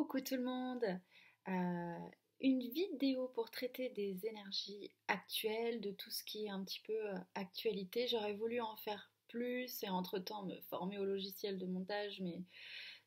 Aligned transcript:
Coucou 0.00 0.22
tout 0.22 0.36
le 0.36 0.44
monde 0.44 0.98
Euh, 1.46 2.08
Une 2.40 2.66
vidéo 2.70 3.28
pour 3.34 3.50
traiter 3.50 3.90
des 3.90 4.24
énergies 4.24 4.90
actuelles, 5.08 5.82
de 5.82 5.90
tout 5.90 6.10
ce 6.10 6.24
qui 6.24 6.46
est 6.46 6.48
un 6.48 6.64
petit 6.64 6.80
peu 6.80 6.94
euh, 6.94 7.18
actualité. 7.34 8.06
J'aurais 8.06 8.32
voulu 8.32 8.62
en 8.62 8.76
faire 8.76 9.12
plus 9.28 9.82
et 9.82 9.90
entre-temps 9.90 10.44
me 10.44 10.58
former 10.70 10.96
au 10.96 11.04
logiciel 11.04 11.58
de 11.58 11.66
montage, 11.66 12.18
mais 12.22 12.40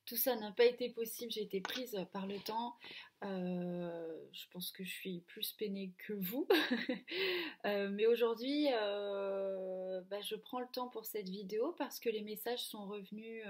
tout 0.06 0.18
ça 0.18 0.36
n'a 0.36 0.52
pas 0.52 0.66
été 0.66 0.92
possible. 0.92 1.32
J'ai 1.32 1.42
été 1.42 1.62
prise 1.62 1.98
par 2.14 2.28
le 2.28 2.38
temps. 2.38 2.76
Euh, 3.24 4.16
je 4.32 4.46
pense 4.52 4.72
que 4.72 4.84
je 4.84 4.92
suis 4.92 5.22
plus 5.22 5.52
peinée 5.54 5.94
que 5.98 6.14
vous. 6.14 6.48
Mais 7.66 8.06
aujourd'hui, 8.06 8.68
bah, 8.70 10.22
je 10.22 10.36
prends 10.36 10.60
le 10.60 10.68
temps 10.72 10.90
pour 10.90 11.06
cette 11.06 11.30
vidéo 11.30 11.74
parce 11.80 12.00
que 12.00 12.10
les 12.10 12.22
messages 12.22 12.64
sont 12.64 12.86
revenus 12.86 13.44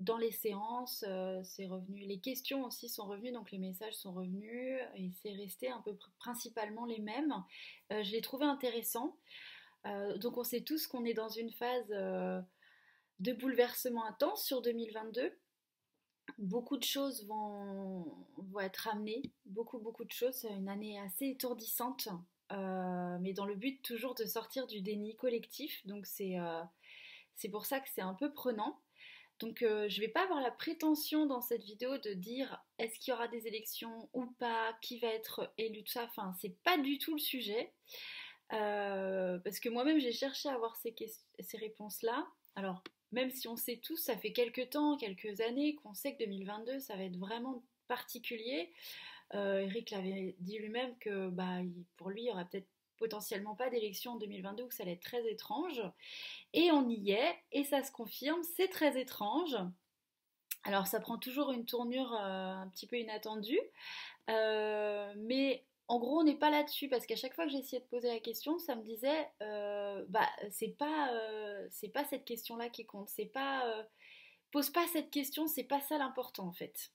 dans 0.00 0.16
les 0.16 0.32
séances, 0.32 1.04
euh, 1.06 1.40
c'est 1.44 1.66
revenu, 1.66 2.00
les 2.00 2.18
questions 2.18 2.64
aussi 2.64 2.88
sont 2.88 3.06
revenues, 3.06 3.32
donc 3.32 3.50
les 3.52 3.58
messages 3.58 3.94
sont 3.94 4.12
revenus 4.12 4.80
et 4.96 5.10
c'est 5.22 5.32
resté 5.32 5.68
un 5.70 5.80
peu 5.82 5.92
pr- 5.92 6.10
principalement 6.18 6.86
les 6.86 6.98
mêmes. 6.98 7.34
Euh, 7.92 8.02
je 8.02 8.12
les 8.12 8.20
trouvais 8.20 8.46
intéressants. 8.46 9.16
Euh, 9.86 10.16
donc 10.18 10.38
on 10.38 10.44
sait 10.44 10.62
tous 10.62 10.86
qu'on 10.86 11.04
est 11.04 11.14
dans 11.14 11.28
une 11.28 11.50
phase 11.50 11.88
de 11.88 13.32
bouleversement 13.32 14.04
intense 14.04 14.44
sur 14.44 14.62
2022. 14.62 15.32
Beaucoup 16.38 16.76
de 16.76 16.84
choses 16.84 17.26
vont, 17.26 18.06
vont 18.36 18.60
être 18.60 18.88
amenées, 18.88 19.32
beaucoup 19.44 19.78
beaucoup 19.78 20.04
de 20.04 20.12
choses. 20.12 20.34
C'est 20.34 20.52
une 20.52 20.68
année 20.68 20.98
assez 21.00 21.26
étourdissante, 21.26 22.08
mais 22.50 23.32
dans 23.34 23.44
le 23.46 23.54
but 23.54 23.82
toujours 23.82 24.14
de 24.14 24.24
sortir 24.24 24.66
du 24.66 24.80
déni 24.80 25.16
collectif. 25.16 25.86
Donc 25.86 26.06
c'est 26.06 27.48
pour 27.50 27.66
ça 27.66 27.80
que 27.80 27.88
c'est 27.94 28.02
un 28.02 28.14
peu 28.14 28.32
prenant. 28.32 28.80
Donc 29.42 29.62
euh, 29.62 29.88
je 29.88 30.00
ne 30.00 30.06
vais 30.06 30.12
pas 30.12 30.22
avoir 30.22 30.40
la 30.40 30.52
prétention 30.52 31.26
dans 31.26 31.40
cette 31.40 31.64
vidéo 31.64 31.98
de 31.98 32.12
dire 32.14 32.62
est-ce 32.78 32.96
qu'il 33.00 33.10
y 33.10 33.14
aura 33.14 33.26
des 33.26 33.48
élections 33.48 34.08
ou 34.14 34.26
pas, 34.38 34.72
qui 34.80 35.00
va 35.00 35.08
être 35.08 35.52
élu, 35.58 35.82
tout 35.82 35.90
ça. 35.90 36.04
Enfin, 36.04 36.32
c'est 36.40 36.56
pas 36.62 36.78
du 36.78 36.98
tout 36.98 37.14
le 37.14 37.18
sujet. 37.18 37.72
Euh, 38.52 39.38
parce 39.40 39.58
que 39.58 39.68
moi-même 39.68 39.98
j'ai 39.98 40.12
cherché 40.12 40.48
à 40.48 40.54
avoir 40.54 40.76
ces, 40.76 40.94
ces 41.40 41.56
réponses-là. 41.56 42.24
Alors, 42.54 42.84
même 43.10 43.30
si 43.30 43.48
on 43.48 43.56
sait 43.56 43.80
tous, 43.82 43.96
ça 43.96 44.16
fait 44.16 44.32
quelques 44.32 44.70
temps, 44.70 44.96
quelques 44.96 45.40
années 45.40 45.74
qu'on 45.74 45.94
sait 45.94 46.14
que 46.14 46.24
2022 46.24 46.78
ça 46.78 46.94
va 46.94 47.02
être 47.02 47.16
vraiment 47.16 47.64
particulier. 47.88 48.72
Euh, 49.34 49.62
Eric 49.62 49.90
l'avait 49.90 50.36
dit 50.38 50.58
lui-même 50.58 50.96
que 50.98 51.30
bah, 51.30 51.62
pour 51.96 52.10
lui 52.10 52.22
il 52.22 52.26
y 52.26 52.30
aurait 52.30 52.46
peut-être 52.46 52.68
potentiellement 53.02 53.56
pas 53.56 53.68
d'élection 53.68 54.12
en 54.12 54.16
2022 54.16 54.62
ou 54.62 54.68
que 54.68 54.74
ça 54.74 54.84
allait 54.84 54.92
être 54.92 55.02
très 55.02 55.28
étrange. 55.28 55.82
Et 56.52 56.70
on 56.70 56.88
y 56.88 57.10
est, 57.10 57.34
et 57.50 57.64
ça 57.64 57.82
se 57.82 57.90
confirme, 57.90 58.44
c'est 58.56 58.68
très 58.68 58.96
étrange. 59.00 59.56
Alors 60.62 60.86
ça 60.86 61.00
prend 61.00 61.18
toujours 61.18 61.50
une 61.50 61.64
tournure 61.64 62.14
euh, 62.14 62.52
un 62.52 62.68
petit 62.68 62.86
peu 62.86 62.96
inattendue, 62.96 63.58
euh, 64.30 65.12
mais 65.16 65.64
en 65.88 65.98
gros 65.98 66.20
on 66.20 66.22
n'est 66.22 66.38
pas 66.38 66.50
là-dessus 66.50 66.88
parce 66.88 67.06
qu'à 67.06 67.16
chaque 67.16 67.34
fois 67.34 67.44
que 67.44 67.50
j'essayais 67.50 67.82
de 67.82 67.88
poser 67.88 68.06
la 68.06 68.20
question, 68.20 68.60
ça 68.60 68.76
me 68.76 68.84
disait 68.84 69.28
euh, 69.42 70.04
bah 70.08 70.28
c'est 70.52 70.76
pas 70.78 71.10
c'est 71.70 71.88
pas 71.88 72.04
cette 72.04 72.24
question-là 72.24 72.68
qui 72.68 72.86
compte, 72.86 73.08
c'est 73.08 73.26
pas 73.26 73.84
pose 74.52 74.70
pas 74.70 74.86
cette 74.92 75.10
question, 75.10 75.48
c'est 75.48 75.64
pas 75.64 75.80
ça 75.80 75.98
l'important 75.98 76.46
en 76.46 76.52
fait. 76.52 76.92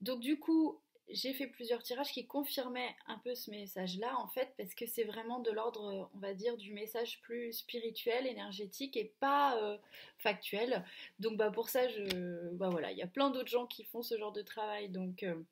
Donc 0.00 0.20
du 0.20 0.38
coup 0.38 0.80
j'ai 1.08 1.34
fait 1.34 1.46
plusieurs 1.46 1.82
tirages 1.82 2.12
qui 2.12 2.26
confirmaient 2.26 2.96
un 3.06 3.18
peu 3.18 3.34
ce 3.34 3.50
message-là 3.50 4.18
en 4.18 4.28
fait 4.28 4.54
parce 4.56 4.74
que 4.74 4.86
c'est 4.86 5.04
vraiment 5.04 5.38
de 5.40 5.50
l'ordre 5.50 6.10
on 6.14 6.18
va 6.18 6.34
dire 6.34 6.56
du 6.56 6.72
message 6.72 7.20
plus 7.20 7.52
spirituel, 7.52 8.26
énergétique 8.26 8.96
et 8.96 9.14
pas 9.20 9.60
euh, 9.62 9.78
factuel. 10.18 10.84
Donc 11.18 11.36
bah 11.36 11.50
pour 11.50 11.68
ça, 11.68 11.88
je, 11.88 12.50
bah 12.54 12.68
voilà, 12.70 12.92
il 12.92 12.98
y 12.98 13.02
a 13.02 13.06
plein 13.06 13.30
d'autres 13.30 13.50
gens 13.50 13.66
qui 13.66 13.84
font 13.84 14.02
ce 14.02 14.16
genre 14.16 14.32
de 14.32 14.42
travail, 14.42 14.88
donc 14.88 15.22
euh, 15.22 15.42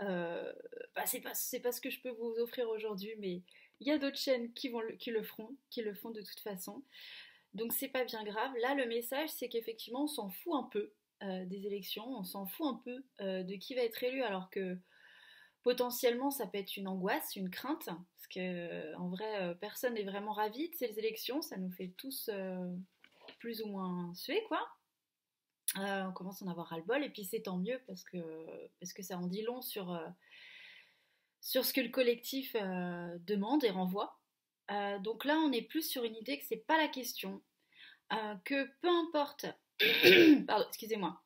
euh, 0.00 0.52
bah 0.94 1.06
c'est 1.06 1.20
pas 1.20 1.34
c'est 1.34 1.60
pas 1.60 1.72
ce 1.72 1.80
que 1.80 1.90
je 1.90 2.00
peux 2.00 2.10
vous 2.10 2.34
offrir 2.38 2.68
aujourd'hui, 2.68 3.14
mais 3.18 3.42
il 3.80 3.86
y 3.86 3.92
a 3.92 3.98
d'autres 3.98 4.18
chaînes 4.18 4.52
qui 4.54 4.68
vont 4.68 4.82
qui 4.98 5.10
le 5.10 5.22
feront, 5.22 5.56
qui 5.70 5.82
le 5.82 5.94
font 5.94 6.10
de 6.10 6.20
toute 6.20 6.40
façon. 6.40 6.82
Donc 7.54 7.72
c'est 7.72 7.88
pas 7.88 8.04
bien 8.04 8.24
grave. 8.24 8.52
Là, 8.60 8.74
le 8.74 8.86
message, 8.86 9.28
c'est 9.28 9.48
qu'effectivement, 9.48 10.04
on 10.04 10.08
s'en 10.08 10.30
fout 10.30 10.54
un 10.54 10.62
peu 10.64 10.92
euh, 11.22 11.44
des 11.46 11.66
élections, 11.66 12.06
on 12.06 12.24
s'en 12.24 12.46
fout 12.46 12.66
un 12.66 12.80
peu 12.84 13.04
euh, 13.20 13.42
de 13.42 13.54
qui 13.54 13.74
va 13.74 13.82
être 13.82 14.02
élu, 14.02 14.22
alors 14.22 14.50
que 14.50 14.78
potentiellement, 15.62 16.30
ça 16.30 16.46
peut 16.46 16.58
être 16.58 16.76
une 16.76 16.88
angoisse, 16.88 17.36
une 17.36 17.50
crainte, 17.50 17.86
parce 17.86 18.26
que 18.32 18.94
en 18.96 19.08
vrai, 19.08 19.42
euh, 19.42 19.54
personne 19.54 19.94
n'est 19.94 20.04
vraiment 20.04 20.32
ravi 20.32 20.68
de 20.70 20.74
ces 20.74 20.98
élections. 20.98 21.42
Ça 21.42 21.56
nous 21.56 21.70
fait 21.70 21.92
tous 21.96 22.28
euh, 22.32 22.74
plus 23.38 23.62
ou 23.62 23.68
moins 23.68 24.12
suer, 24.14 24.42
quoi. 24.48 24.66
Euh, 25.78 26.04
on 26.04 26.12
commence 26.12 26.42
à 26.42 26.44
en 26.44 26.48
avoir 26.48 26.66
ras-le-bol 26.66 27.02
et 27.02 27.08
puis 27.08 27.24
c'est 27.24 27.42
tant 27.42 27.56
mieux 27.56 27.80
parce 27.86 28.04
que, 28.04 28.18
parce 28.78 28.92
que 28.92 29.02
ça 29.02 29.16
en 29.16 29.26
dit 29.26 29.42
long 29.42 29.62
sur, 29.62 29.92
euh, 29.92 30.06
sur 31.40 31.64
ce 31.64 31.72
que 31.72 31.80
le 31.80 31.88
collectif 31.88 32.54
euh, 32.56 33.16
demande 33.20 33.64
et 33.64 33.70
renvoie. 33.70 34.18
Euh, 34.70 34.98
donc 34.98 35.24
là, 35.24 35.36
on 35.38 35.50
est 35.52 35.62
plus 35.62 35.88
sur 35.88 36.04
une 36.04 36.16
idée 36.16 36.38
que 36.38 36.44
c'est 36.44 36.66
pas 36.66 36.76
la 36.76 36.88
question, 36.88 37.42
euh, 38.12 38.34
que 38.44 38.66
peu 38.80 38.88
importe, 38.88 39.46
pardon, 40.46 40.64
excusez-moi, 40.68 41.20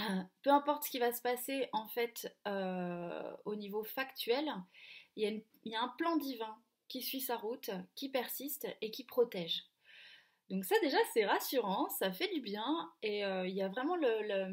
euh, 0.00 0.22
peu 0.42 0.50
importe 0.50 0.84
ce 0.84 0.90
qui 0.90 0.98
va 0.98 1.12
se 1.12 1.20
passer 1.20 1.68
en 1.72 1.86
fait 1.88 2.34
euh, 2.46 3.32
au 3.44 3.54
niveau 3.54 3.84
factuel, 3.84 4.50
il 5.16 5.44
y, 5.64 5.74
a 5.74 5.82
un 5.82 5.88
plan 5.98 6.16
divin 6.16 6.56
qui 6.88 7.02
suit 7.02 7.20
sa 7.20 7.36
route, 7.36 7.70
qui 7.94 8.08
persiste 8.08 8.66
et 8.80 8.90
qui 8.90 9.04
protège. 9.04 9.64
Donc 10.48 10.64
ça 10.64 10.74
déjà 10.80 10.96
c'est 11.12 11.26
rassurant, 11.26 11.88
ça 11.90 12.10
fait 12.12 12.32
du 12.32 12.40
bien 12.40 12.90
et 13.02 13.24
euh, 13.24 13.46
il 13.46 13.54
y 13.54 13.62
a 13.62 13.68
vraiment 13.68 13.96
la 13.96 14.50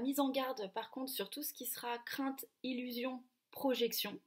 mise 0.00 0.18
en 0.18 0.30
garde 0.30 0.72
par 0.74 0.90
contre 0.90 1.12
sur 1.12 1.30
tout 1.30 1.42
ce 1.42 1.52
qui 1.52 1.66
sera 1.66 1.98
crainte, 1.98 2.44
illusion, 2.62 3.22
projection. 3.52 4.18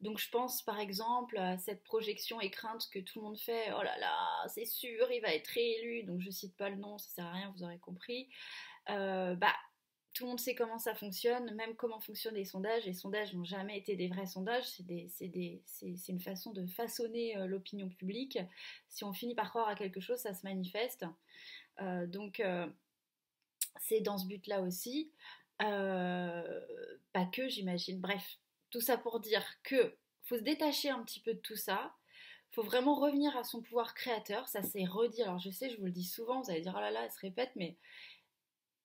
Donc 0.00 0.18
je 0.18 0.28
pense 0.28 0.62
par 0.62 0.78
exemple 0.80 1.38
à 1.38 1.56
cette 1.56 1.82
projection 1.82 2.40
et 2.40 2.50
crainte 2.50 2.88
que 2.92 2.98
tout 2.98 3.20
le 3.20 3.24
monde 3.24 3.38
fait, 3.38 3.72
oh 3.72 3.82
là 3.82 3.96
là, 3.98 4.14
c'est 4.48 4.66
sûr, 4.66 5.10
il 5.10 5.20
va 5.20 5.34
être 5.34 5.48
réélu, 5.48 6.02
donc 6.04 6.20
je 6.20 6.30
cite 6.30 6.56
pas 6.56 6.68
le 6.68 6.76
nom, 6.76 6.98
ça 6.98 7.08
sert 7.08 7.26
à 7.26 7.32
rien, 7.32 7.52
vous 7.56 7.62
aurez 7.62 7.78
compris. 7.78 8.28
Euh, 8.90 9.34
bah 9.34 9.54
tout 10.12 10.24
le 10.24 10.30
monde 10.30 10.40
sait 10.40 10.54
comment 10.54 10.78
ça 10.78 10.94
fonctionne, 10.94 11.52
même 11.54 11.74
comment 11.74 11.98
fonctionnent 12.00 12.36
les 12.36 12.44
sondages. 12.44 12.84
Les 12.84 12.92
sondages 12.92 13.34
n'ont 13.34 13.44
jamais 13.44 13.78
été 13.78 13.96
des 13.96 14.06
vrais 14.06 14.26
sondages, 14.26 14.64
c'est 14.66 16.08
une 16.08 16.20
façon 16.20 16.52
de 16.52 16.66
façonner 16.66 17.36
euh, 17.36 17.46
l'opinion 17.46 17.88
publique. 17.88 18.38
Si 18.88 19.04
on 19.04 19.12
finit 19.12 19.34
par 19.34 19.50
croire 19.50 19.68
à 19.68 19.74
quelque 19.74 20.00
chose, 20.00 20.18
ça 20.18 20.34
se 20.34 20.44
manifeste. 20.44 21.04
Euh, 21.80 22.06
donc 22.06 22.42
c'est 23.80 24.00
dans 24.00 24.18
ce 24.18 24.26
but-là 24.26 24.60
aussi. 24.60 25.10
Pas 25.58 27.26
que, 27.32 27.48
j'imagine. 27.48 28.00
Bref, 28.00 28.38
tout 28.74 28.80
ça 28.80 28.98
pour 28.98 29.20
dire 29.20 29.44
que 29.62 29.96
faut 30.24 30.36
se 30.36 30.42
détacher 30.42 30.90
un 30.90 31.04
petit 31.04 31.20
peu 31.20 31.32
de 31.32 31.38
tout 31.38 31.54
ça. 31.54 31.94
Faut 32.50 32.64
vraiment 32.64 32.96
revenir 32.96 33.36
à 33.36 33.44
son 33.44 33.62
pouvoir 33.62 33.94
créateur. 33.94 34.48
Ça 34.48 34.62
c'est 34.64 34.84
redit. 34.84 35.22
Alors 35.22 35.38
je 35.38 35.50
sais, 35.50 35.70
je 35.70 35.78
vous 35.78 35.84
le 35.86 35.92
dis 35.92 36.04
souvent, 36.04 36.40
vous 36.42 36.50
allez 36.50 36.60
dire 36.60 36.74
oh 36.76 36.80
là 36.80 36.90
là, 36.90 37.04
elle 37.04 37.12
se 37.12 37.20
répète, 37.20 37.52
mais 37.54 37.76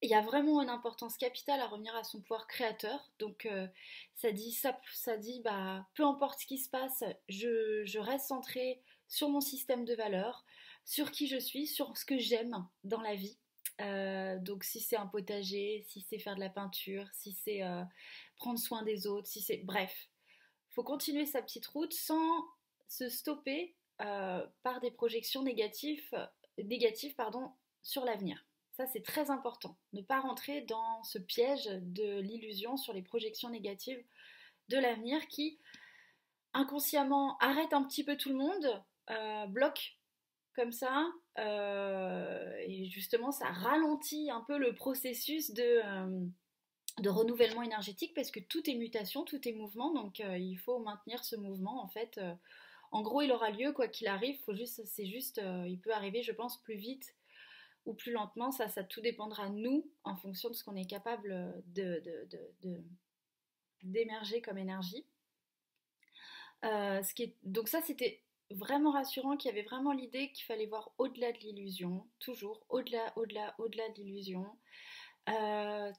il 0.03 0.09
y 0.11 0.13
a 0.13 0.21
vraiment 0.21 0.61
une 0.61 0.69
importance 0.69 1.17
capitale 1.17 1.59
à 1.59 1.65
revenir 1.65 1.95
à 1.95 2.03
son 2.03 2.21
pouvoir 2.21 2.45
créateur. 2.45 3.09
Donc 3.17 3.47
euh, 3.47 3.67
ça 4.13 4.31
dit 4.31 5.41
bah 5.43 5.87
peu 5.95 6.05
importe 6.05 6.41
ce 6.41 6.45
qui 6.45 6.59
se 6.59 6.69
passe, 6.69 7.03
je, 7.27 7.97
reste 7.97 8.27
centré 8.27 8.83
sur 9.07 9.29
mon 9.29 9.41
système 9.41 9.85
de 9.85 9.95
valeurs, 9.95 10.45
sur 10.85 11.09
qui 11.09 11.25
je 11.25 11.37
suis, 11.37 11.65
sur 11.65 11.97
ce 11.97 12.05
que 12.05 12.19
j'aime 12.19 12.63
dans 12.83 13.01
la 13.01 13.15
vie. 13.15 13.39
Euh, 13.81 14.37
donc 14.37 14.65
si 14.65 14.81
c'est 14.81 14.97
un 14.97 15.07
potager, 15.07 15.83
si 15.87 16.01
c'est 16.01 16.19
faire 16.19 16.35
de 16.35 16.41
la 16.41 16.49
peinture, 16.49 17.07
si 17.13 17.31
c'est 17.31 17.63
euh, 17.63 17.83
prendre 18.39 18.57
soin 18.57 18.81
des 18.83 19.05
autres, 19.05 19.27
si 19.27 19.41
c'est 19.41 19.57
bref, 19.57 20.09
faut 20.71 20.83
continuer 20.83 21.25
sa 21.25 21.41
petite 21.41 21.67
route 21.67 21.93
sans 21.93 22.45
se 22.87 23.09
stopper 23.09 23.75
euh, 24.01 24.45
par 24.63 24.79
des 24.79 24.91
projections 24.91 25.43
négatives, 25.43 26.09
négatives 26.57 27.15
pardon, 27.15 27.51
sur 27.83 28.05
l'avenir. 28.05 28.45
Ça, 28.71 28.87
c'est 28.87 29.03
très 29.03 29.29
important. 29.29 29.77
Ne 29.91 30.01
pas 30.01 30.21
rentrer 30.21 30.61
dans 30.61 31.03
ce 31.03 31.19
piège 31.19 31.65
de 31.81 32.19
l'illusion 32.21 32.77
sur 32.77 32.93
les 32.93 33.01
projections 33.01 33.49
négatives 33.49 34.01
de 34.69 34.77
l'avenir 34.77 35.27
qui, 35.27 35.59
inconsciemment, 36.53 37.37
arrête 37.39 37.73
un 37.73 37.83
petit 37.83 38.05
peu 38.05 38.15
tout 38.15 38.29
le 38.29 38.35
monde, 38.35 38.83
euh, 39.09 39.47
bloque 39.47 39.97
comme 40.55 40.71
ça, 40.71 41.07
euh, 41.39 42.53
et 42.65 42.85
justement, 42.85 43.31
ça 43.31 43.47
ralentit 43.47 44.29
un 44.31 44.41
peu 44.41 44.57
le 44.57 44.73
processus 44.73 45.51
de, 45.51 45.81
de 46.99 47.09
renouvellement 47.09 47.63
énergétique 47.63 48.13
parce 48.13 48.31
que 48.31 48.39
tout 48.39 48.69
est 48.69 48.75
mutation, 48.75 49.23
tout 49.23 49.47
est 49.47 49.53
mouvement, 49.53 49.93
donc 49.93 50.19
euh, 50.19 50.37
il 50.37 50.55
faut 50.57 50.79
maintenir 50.79 51.23
ce 51.23 51.35
mouvement 51.35 51.83
en 51.83 51.87
fait. 51.87 52.17
euh, 52.17 52.33
en 52.91 53.01
gros, 53.03 53.21
il 53.21 53.31
aura 53.31 53.51
lieu 53.51 53.71
quoi 53.71 53.87
qu'il 53.87 54.07
arrive. 54.07 54.39
Faut 54.45 54.55
juste, 54.55 54.83
c'est 54.85 55.05
juste, 55.05 55.37
euh, 55.39 55.67
il 55.67 55.79
peut 55.79 55.93
arriver, 55.93 56.23
je 56.23 56.31
pense, 56.31 56.61
plus 56.63 56.75
vite 56.75 57.15
ou 57.85 57.93
plus 57.93 58.11
lentement. 58.11 58.51
Ça, 58.51 58.67
ça 58.67 58.83
tout 58.83 59.01
dépendra 59.01 59.49
de 59.49 59.55
nous 59.55 59.91
en 60.03 60.15
fonction 60.15 60.49
de 60.49 60.55
ce 60.55 60.63
qu'on 60.63 60.75
est 60.75 60.89
capable 60.89 61.63
de, 61.67 62.01
d'émerger 63.83 64.41
comme 64.41 64.57
énergie. 64.57 65.05
Donc 67.43 67.67
ça, 67.67 67.81
c'était 67.81 68.23
vraiment 68.51 68.91
rassurant 68.91 69.37
qu'il 69.37 69.49
y 69.49 69.51
avait 69.51 69.67
vraiment 69.67 69.91
l'idée 69.91 70.31
qu'il 70.31 70.45
fallait 70.45 70.65
voir 70.65 70.91
au-delà 70.97 71.31
de 71.31 71.37
l'illusion, 71.39 72.07
toujours 72.19 72.65
au-delà, 72.69 73.13
au-delà, 73.15 73.55
au-delà 73.59 73.87
de 73.89 74.01
l'illusion. 74.01 74.45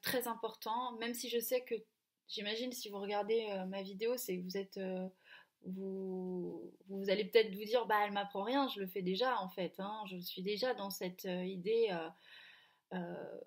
Très 0.01 0.27
important, 0.27 0.93
même 0.93 1.13
si 1.13 1.29
je 1.29 1.39
sais 1.39 1.61
que 1.61 1.75
j'imagine 2.27 2.71
si 2.71 2.89
vous 2.89 2.99
regardez 2.99 3.47
ma 3.67 3.81
vidéo, 3.81 4.17
c'est 4.17 4.37
que 4.37 4.43
vous 4.43 4.57
êtes 4.57 4.79
vous, 5.65 6.73
vous 6.87 7.09
allez 7.09 7.25
peut-être 7.25 7.53
vous 7.53 7.63
dire 7.63 7.85
bah 7.85 7.99
elle 8.05 8.11
m'apprend 8.11 8.43
rien, 8.43 8.67
je 8.69 8.79
le 8.79 8.87
fais 8.87 9.01
déjà 9.01 9.39
en 9.39 9.49
fait. 9.49 9.75
Hein. 9.79 10.03
je 10.09 10.17
suis 10.17 10.41
déjà 10.41 10.73
dans 10.73 10.89
cette 10.89 11.25
euh, 11.25 11.43
idée 11.43 11.89
euh, 11.91 12.97
euh, 12.97 13.39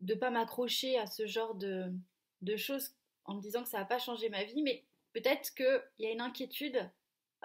de 0.00 0.14
pas 0.14 0.30
m'accrocher 0.30 0.98
à 0.98 1.06
ce 1.06 1.26
genre 1.26 1.54
de, 1.54 1.92
de, 2.42 2.56
choses 2.56 2.94
en 3.24 3.34
me 3.34 3.40
disant 3.40 3.62
que 3.62 3.68
ça 3.68 3.78
va 3.78 3.84
pas 3.84 3.98
changer 3.98 4.28
ma 4.28 4.44
vie, 4.44 4.62
mais 4.62 4.84
peut-être 5.12 5.54
qu'il 5.54 5.82
y 5.98 6.06
a 6.06 6.12
une 6.12 6.20
inquiétude 6.20 6.90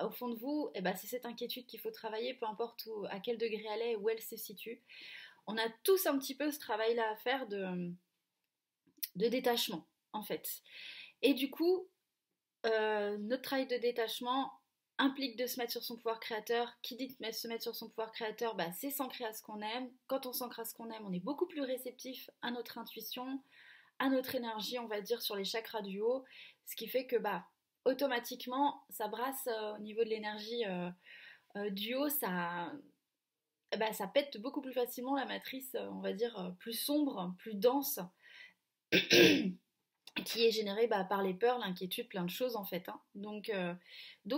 au 0.02 0.10
fond 0.10 0.30
de 0.30 0.36
vous, 0.36 0.72
et 0.74 0.82
bah 0.82 0.96
c'est 0.96 1.08
cette 1.08 1.26
inquiétude 1.26 1.66
qu'il 1.66 1.80
faut 1.80 1.92
travailler, 1.92 2.34
peu 2.34 2.46
importe 2.46 2.86
où, 2.86 3.06
à 3.10 3.20
quel 3.20 3.38
degré 3.38 3.64
elle 3.74 3.82
est, 3.82 3.96
où 3.98 4.10
elle 4.10 4.22
se 4.22 4.38
situe. 4.38 4.82
On 5.48 5.58
a 5.58 5.70
tous 5.84 6.06
un 6.06 6.18
petit 6.18 6.36
peu 6.36 6.52
ce 6.52 6.60
travail-là 6.60 7.10
à 7.12 7.16
faire 7.18 7.48
de, 7.48 7.92
de 9.16 9.28
détachement 9.28 9.88
en 10.14 10.24
fait. 10.24 10.62
Et 11.22 11.34
du 11.34 11.50
coup, 11.50 11.88
euh, 12.66 13.18
notre 13.18 13.44
travail 13.44 13.68
de 13.68 13.78
détachement 13.78 14.52
implique 14.98 15.36
de 15.36 15.48
se 15.48 15.60
mettre 15.60 15.72
sur 15.72 15.84
son 15.84 15.96
pouvoir 15.96 16.20
créateur. 16.20 16.72
Qui 16.82 16.96
dit 16.96 17.10
se 17.10 17.48
mettre 17.48 17.64
sur 17.64 17.76
son 17.76 17.90
pouvoir 17.90 18.12
créateur, 18.12 18.56
bah, 18.56 18.72
c'est 18.72 18.92
s'ancrer 18.92 19.26
à 19.26 19.34
ce 19.34 19.42
qu'on 19.42 19.62
aime. 19.62 19.90
Quand 20.08 20.26
on 20.26 20.34
s'ancre 20.34 20.60
à 20.60 20.66
ce 20.66 20.74
qu'on 20.74 20.92
aime, 20.92 21.06
on 21.06 21.14
est 21.14 21.24
beaucoup 21.24 21.48
plus 21.48 21.62
réceptif 21.62 22.30
à 22.42 22.52
notre 22.52 22.78
intuition, 22.78 23.42
à 24.00 24.10
notre 24.10 24.36
énergie, 24.36 24.80
on 24.80 24.88
va 24.88 25.02
dire, 25.02 25.22
sur 25.22 25.36
les 25.36 25.46
chakras 25.46 25.82
du 25.82 26.02
haut. 26.02 26.24
Ce 26.66 26.76
qui 26.76 26.88
fait 26.88 27.08
que 27.08 27.16
bah, 27.16 27.46
automatiquement, 27.86 28.84
ça 28.90 29.08
brasse 29.08 29.48
euh, 29.48 29.76
au 29.76 29.80
niveau 29.80 30.04
de 30.04 30.10
l'énergie 30.10 30.64
euh, 30.66 31.70
du 31.72 31.96
haut, 31.96 32.10
ça, 32.10 32.72
bah, 33.78 33.94
ça 33.94 34.08
pète 34.08 34.38
beaucoup 34.38 34.62
plus 34.62 34.74
facilement 34.74 35.16
la 35.16 35.26
matrice, 35.26 35.76
on 35.92 36.00
va 36.00 36.14
dire, 36.14 36.56
plus 36.60 36.74
sombre, 36.74 37.36
plus 37.40 37.56
dense. 37.56 38.00
qui 40.26 40.46
est 40.46 40.52
généré 40.52 40.88
bah, 40.88 41.04
par 41.04 41.24
les 41.24 41.34
peurs, 41.34 41.60
l'inquiétude, 41.60 42.10
plein 42.10 42.24
de 42.24 42.30
choses 42.30 42.56
en 42.56 42.66
fait. 42.66 42.90
Hein. 42.90 43.00
Donc, 43.16 43.50
euh, 43.50 43.74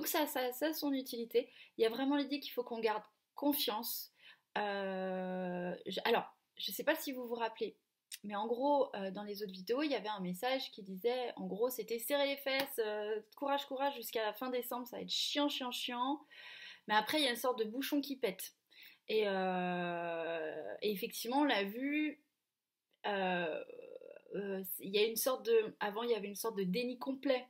ça, 0.06 0.28
ça, 0.28 0.68
a 0.68 0.74
son 0.74 0.94
utilité. 0.94 1.50
Il 1.78 1.84
y 1.84 1.86
a 1.86 1.90
vraiment 1.90 2.16
l'idée 2.16 2.40
qu'il 2.40 2.52
faut 2.52 2.64
qu'on 2.64 2.80
garde 2.80 3.04
confiance. 3.36 4.12
Euh, 4.58 5.76
alors, 6.06 6.26
je 6.58 6.72
ne 6.72 6.76
sais 6.76 6.84
pas 6.84 6.96
si 6.96 7.12
vous 7.12 7.28
vous 7.28 7.36
rappelez, 7.36 7.76
mais 8.24 8.36
en 8.36 8.46
gros, 8.46 8.96
euh, 8.96 9.10
dans 9.10 9.24
les 9.24 9.42
autres 9.42 9.52
vidéos, 9.52 9.82
il 9.82 9.92
y 9.92 9.96
avait 9.96 10.10
un 10.10 10.20
message 10.20 10.72
qui 10.72 10.84
disait, 10.84 11.34
en 11.38 11.48
gros, 11.48 11.70
c'était 11.70 11.98
serrer 11.98 12.28
les 12.28 12.38
fesses, 12.38 12.80
courage, 13.36 13.66
courage, 13.66 13.96
jusqu'à 13.96 14.24
la 14.24 14.34
fin 14.34 14.50
décembre, 14.50 14.88
ça 14.88 14.98
va 14.98 15.02
être 15.02 15.10
chiant, 15.10 15.50
chiant, 15.50 15.72
chiant. 15.72 16.22
Mais 16.88 16.94
après, 16.94 17.20
il 17.20 17.24
y 17.24 17.28
a 17.28 17.32
une 17.32 17.36
sorte 17.36 17.58
de 17.58 17.64
bouchon 17.64 18.02
qui 18.02 18.18
pète. 18.18 18.54
Et, 19.10 19.24
et 19.24 20.92
effectivement, 20.92 21.42
on 21.42 21.44
l'a 21.44 21.64
vu 21.64 22.24
euh, 24.36 24.64
il 24.80 24.92
y 24.92 24.98
a 24.98 25.06
une 25.06 25.16
sorte 25.16 25.46
de. 25.46 25.76
Avant, 25.80 26.04
il 26.04 26.10
y 26.10 26.16
avait 26.16 26.28
une 26.28 26.36
sorte 26.36 26.58
de 26.58 26.64
déni 26.64 26.98
complet 26.98 27.48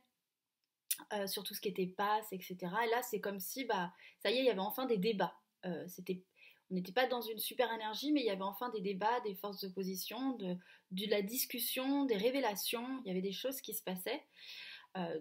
euh, 1.12 1.26
sur 1.26 1.42
tout 1.42 1.54
ce 1.54 1.60
qui 1.60 1.68
était 1.68 1.86
passe, 1.86 2.26
etc. 2.32 2.56
Et 2.62 2.90
là, 2.90 3.02
c'est 3.02 3.20
comme 3.20 3.40
si, 3.40 3.64
bah, 3.64 3.92
ça 4.20 4.30
y 4.30 4.36
est, 4.36 4.40
il 4.40 4.46
y 4.46 4.50
avait 4.50 4.58
enfin 4.58 4.86
des 4.86 4.98
débats. 4.98 5.34
Euh, 5.64 5.84
c'était, 5.88 6.22
on 6.70 6.74
n'était 6.74 6.92
pas 6.92 7.06
dans 7.06 7.22
une 7.22 7.38
super 7.38 7.72
énergie, 7.72 8.12
mais 8.12 8.20
il 8.20 8.26
y 8.26 8.30
avait 8.30 8.42
enfin 8.42 8.68
des 8.70 8.80
débats, 8.80 9.20
des 9.20 9.34
forces 9.34 9.60
d'opposition, 9.62 10.32
de, 10.36 10.56
de 10.90 11.10
la 11.10 11.22
discussion, 11.22 12.04
des 12.04 12.16
révélations. 12.16 13.02
Il 13.04 13.08
y 13.08 13.10
avait 13.10 13.22
des 13.22 13.32
choses 13.32 13.60
qui 13.60 13.74
se 13.74 13.82
passaient. 13.82 14.24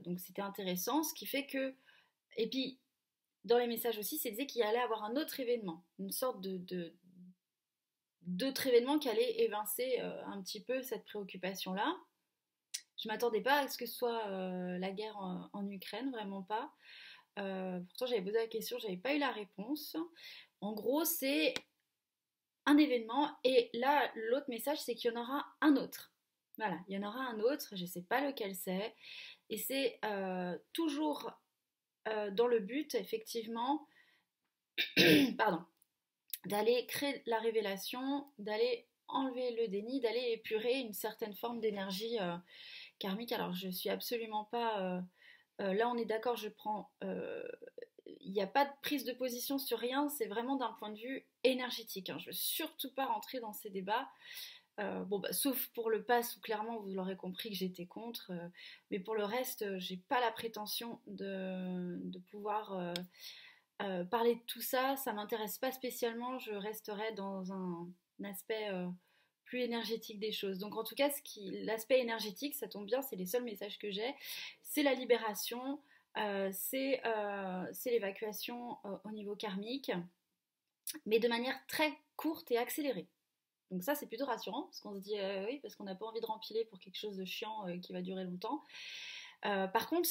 donc 0.04 0.20
c'était 0.20 0.42
intéressant, 0.42 1.04
ce 1.04 1.14
qui 1.14 1.26
fait 1.26 1.46
que. 1.46 1.76
Et 2.38 2.50
puis, 2.50 2.80
dans 3.46 3.58
les 3.58 3.68
messages 3.68 3.98
aussi, 3.98 4.18
c'est 4.18 4.32
disait 4.32 4.48
qu'il 4.48 4.64
allait 4.64 4.80
avoir 4.80 5.04
un 5.04 5.16
autre 5.16 5.40
événement, 5.40 5.84
une 6.00 6.12
sorte 6.12 6.40
de, 6.42 6.94
d'autres 8.22 8.68
événements 8.68 9.00
qui 9.00 9.10
allaient 9.10 9.42
évincer 9.42 10.00
euh, 10.00 10.24
un 10.26 10.42
petit 10.42 10.64
peu 10.64 10.82
cette 10.82 11.06
préoccupation-là. 11.06 11.96
Je 12.98 13.10
m'attendais 13.10 13.42
pas 13.42 13.60
à 13.60 13.68
ce 13.68 13.78
que 13.78 13.86
ce 13.86 13.96
soit 13.96 14.28
euh, 14.28 14.78
la 14.78 14.92
guerre 14.92 15.18
en, 15.18 15.70
Ukraine, 15.70 16.12
vraiment 16.12 16.44
pas. 16.44 16.74
Euh, 17.40 17.80
pourtant, 17.82 18.06
j'avais 18.06 18.22
posé 18.22 18.38
la 18.38 18.48
question, 18.48 18.80
j'avais 18.80 18.98
pas 18.98 19.14
eu 19.14 19.20
la 19.20 19.32
réponse. 19.32 19.98
En 20.62 20.74
gros, 20.74 21.04
c'est 21.04 21.54
un 22.66 22.78
événement, 22.78 23.30
et 23.44 23.70
là, 23.74 24.10
l'autre 24.16 24.46
message, 24.48 24.80
c'est 24.80 24.96
qu'il 24.96 25.12
y 25.12 25.18
en 25.18 25.20
aura 25.20 25.46
un 25.60 25.76
autre. 25.76 26.14
Voilà, 26.58 26.78
il 26.88 26.96
y 26.96 26.98
en 26.98 27.06
aura 27.06 27.20
un 27.26 27.40
autre, 27.42 27.76
je 27.76 27.82
ne 27.82 27.88
sais 27.88 28.04
pas 28.04 28.22
lequel 28.22 28.56
c'est, 28.56 28.96
et 29.50 29.58
c'est 29.58 30.00
toujours 30.72 31.34
dans 32.06 32.48
le 32.48 32.60
but, 32.60 32.96
effectivement, 32.96 33.88
pardon, 35.38 35.64
d'aller 36.46 36.86
créer 36.88 37.22
la 37.26 37.40
révélation, 37.40 38.28
d'aller 38.38 38.88
enlever 39.08 39.52
le 39.52 39.68
déni, 39.68 40.00
d'aller 40.02 40.32
épurer 40.32 40.80
une 40.80 40.94
certaine 40.94 41.34
forme 41.34 41.60
d'énergie 41.60 42.18
euh, 42.20 42.36
karmique. 43.00 43.32
Alors 43.32 43.54
je 43.54 43.70
suis 43.70 43.90
absolument 43.90 44.46
pas... 44.46 44.82
Euh, 44.82 45.02
euh, 45.62 45.74
là 45.74 45.90
on 45.90 45.98
est 45.98 46.06
d'accord, 46.06 46.36
je 46.36 46.50
prends... 46.50 46.92
Il 48.06 48.32
n'y 48.32 48.42
a 48.42 48.48
pas 48.48 48.66
de 48.66 48.72
prise 48.82 49.06
de 49.06 49.14
position 49.14 49.58
sur 49.58 49.80
rien, 49.80 50.10
c'est 50.10 50.28
vraiment 50.28 50.56
d'un 50.56 50.74
point 50.74 50.90
de 50.90 51.00
vue 51.00 51.26
énergétique. 51.44 52.10
Hein. 52.10 52.18
Je 52.20 52.26
ne 52.26 52.32
veux 52.32 52.38
surtout 52.38 52.94
pas 52.94 53.06
rentrer 53.06 53.40
dans 53.40 53.54
ces 53.54 53.70
débats. 53.70 54.10
Bon, 54.78 55.20
bah, 55.20 55.32
sauf 55.34 55.68
pour 55.76 55.90
le 55.90 56.04
pass 56.04 56.36
où 56.36 56.42
clairement 56.42 56.80
vous 56.80 56.94
l'aurez 56.94 57.16
compris 57.16 57.50
que 57.50 57.56
j'étais 57.56 57.86
contre, 57.86 58.32
mais 58.92 59.00
pour 59.00 59.16
le 59.16 59.24
reste, 59.24 59.78
j'ai 59.80 59.98
pas 59.98 60.20
la 60.20 60.32
prétention 60.32 61.00
de, 61.08 62.20
pouvoir 62.32 62.94
euh, 63.82 64.06
parler 64.06 64.36
de 64.36 64.42
tout 64.42 64.62
ça, 64.62 64.96
ça 64.96 65.14
m'intéresse 65.14 65.58
pas 65.58 65.72
spécialement, 65.72 66.38
je 66.40 66.54
resterai 66.54 67.12
dans 67.14 67.52
un, 67.52 67.90
aspect 68.24 68.70
euh, 68.70 68.88
plus 69.44 69.60
énergétique 69.60 70.20
des 70.20 70.32
choses. 70.32 70.60
Donc 70.60 70.78
en 70.78 70.84
tout 70.84 70.96
cas, 70.96 71.10
l'aspect 71.36 72.00
énergétique, 72.00 72.56
ça 72.56 72.68
tombe 72.68 72.86
bien, 72.86 73.02
c'est 73.02 73.18
les 73.18 73.26
seuls 73.26 73.44
messages 73.44 73.78
que 73.78 73.92
j'ai, 73.92 74.16
c'est 74.62 74.84
la 74.84 74.94
libération, 74.94 75.82
euh, 76.18 76.50
c'est 76.54 77.02
l'évacuation 77.86 78.78
au 79.04 79.12
niveau 79.12 79.36
karmique, 79.36 79.92
mais 81.06 81.20
de 81.20 81.28
manière 81.28 81.60
très 81.68 81.92
courte 82.16 82.50
et 82.52 82.58
accélérée. 82.58 83.08
Donc 83.74 83.84
ça, 83.84 83.96
c'est 83.96 84.08
plutôt 84.08 84.26
rassurant, 84.26 84.64
parce 84.64 84.80
qu'on 84.80 84.94
se 84.94 85.02
dit, 85.02 85.18
oui, 85.48 85.60
parce 85.62 85.76
qu'on 85.76 85.84
n'a 85.84 85.96
pas 85.96 86.06
envie 86.06 86.22
de 86.22 86.26
rempiler 86.26 86.64
pour 86.66 86.80
quelque 86.80 86.98
chose 86.98 87.18
de 87.18 87.26
chiant 87.26 87.66
qui 87.82 87.92
va 87.92 88.02
durer 88.02 88.24
longtemps. 88.24 88.64
par 89.42 89.90
contre, 89.90 90.08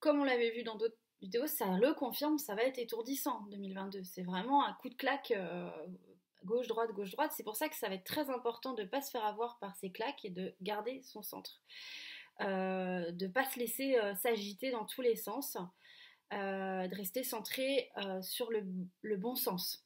comme 0.00 0.20
on 0.20 0.24
l'avait 0.24 0.50
vu 0.50 0.64
dans 0.64 0.76
d'autres 0.76 0.96
vidéo, 1.24 1.46
ça 1.46 1.66
le 1.78 1.94
confirme, 1.94 2.38
ça 2.38 2.54
va 2.54 2.62
être 2.62 2.78
étourdissant 2.78 3.40
2022. 3.50 4.04
C'est 4.04 4.22
vraiment 4.22 4.64
un 4.64 4.74
coup 4.74 4.88
de 4.88 4.94
claque 4.94 5.32
euh, 5.32 5.70
gauche-droite, 6.44 6.92
gauche-droite. 6.92 7.32
C'est 7.34 7.42
pour 7.42 7.56
ça 7.56 7.68
que 7.68 7.76
ça 7.76 7.88
va 7.88 7.94
être 7.94 8.04
très 8.04 8.30
important 8.30 8.74
de 8.74 8.82
ne 8.82 8.88
pas 8.88 9.00
se 9.00 9.10
faire 9.10 9.24
avoir 9.24 9.58
par 9.58 9.74
ces 9.76 9.90
claques 9.90 10.24
et 10.24 10.30
de 10.30 10.54
garder 10.60 11.02
son 11.02 11.22
centre. 11.22 11.62
Euh, 12.40 13.10
de 13.12 13.26
ne 13.26 13.32
pas 13.32 13.44
se 13.44 13.58
laisser 13.58 13.96
euh, 13.96 14.14
s'agiter 14.16 14.70
dans 14.70 14.84
tous 14.84 15.00
les 15.00 15.16
sens, 15.16 15.56
de 16.30 16.96
rester 16.96 17.22
centré 17.22 17.90
sur 18.20 18.50
le, 18.50 19.16
bon 19.16 19.36
sens. 19.36 19.83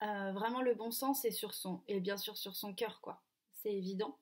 Vraiment 0.00 0.62
le 0.62 0.74
bon 0.74 0.90
sens 0.90 1.24
et 1.24 1.30
sur 1.30 1.54
son, 1.54 1.82
et 1.88 2.00
bien 2.00 2.16
sûr 2.16 2.36
sur 2.36 2.54
son 2.56 2.74
cœur, 2.74 3.00
quoi. 3.00 3.20
C'est 3.62 3.74
évident. 3.74 4.18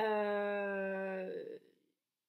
Euh, 0.00 1.58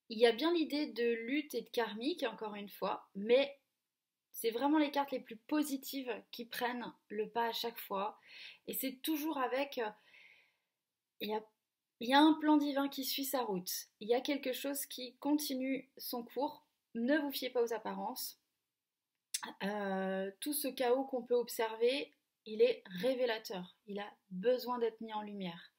il 0.08 0.18
y 0.18 0.26
a 0.26 0.32
bien 0.32 0.52
l'idée 0.52 0.86
de 0.86 1.12
lutte 1.26 1.54
et 1.54 1.62
de 1.62 1.68
karmique, 1.68 2.24
encore 2.24 2.54
une 2.54 2.68
fois, 2.68 3.08
mais 3.14 3.58
c'est 4.32 4.50
vraiment 4.50 4.78
les 4.78 4.90
cartes 4.90 5.12
les 5.12 5.20
plus 5.20 5.36
positives 5.36 6.12
qui 6.30 6.44
prennent 6.44 6.92
le 7.08 7.28
pas 7.28 7.46
à 7.46 7.52
chaque 7.52 7.78
fois. 7.78 8.18
Et 8.66 8.74
c'est 8.74 9.00
toujours 9.02 9.38
avec... 9.38 9.78
Euh, 9.78 9.90
il 11.20 11.30
y, 11.30 11.34
a, 11.34 11.42
il 12.00 12.08
y, 12.08 12.14
a, 12.14 12.20
un 12.20 12.34
plan 12.34 12.56
divin 12.56 12.88
qui 12.88 13.04
suit 13.04 13.24
sa 13.24 13.42
route. 13.42 13.70
Il 14.00 14.08
y 14.08 14.14
a 14.14 14.20
quelque 14.20 14.52
chose 14.52 14.84
qui 14.86 15.14
continue 15.20 15.88
son 15.96 16.22
cours. 16.22 16.66
Ne 16.94 17.16
vous 17.18 17.30
fiez 17.30 17.48
pas 17.48 17.62
aux 17.62 17.72
apparences. 17.72 18.40
Euh, 19.62 20.30
tout 20.40 20.52
ce 20.52 20.68
chaos 20.68 21.04
qu'on 21.04 21.22
peut 21.22 21.36
observer, 21.36 22.12
il 22.46 22.62
est 22.62 22.82
révélateur. 23.00 23.76
Il 23.86 23.98
a 23.98 24.10
besoin 24.30 24.78
d'être 24.78 25.00
mis 25.00 25.12
en 25.12 25.22
lumière. 25.22 25.72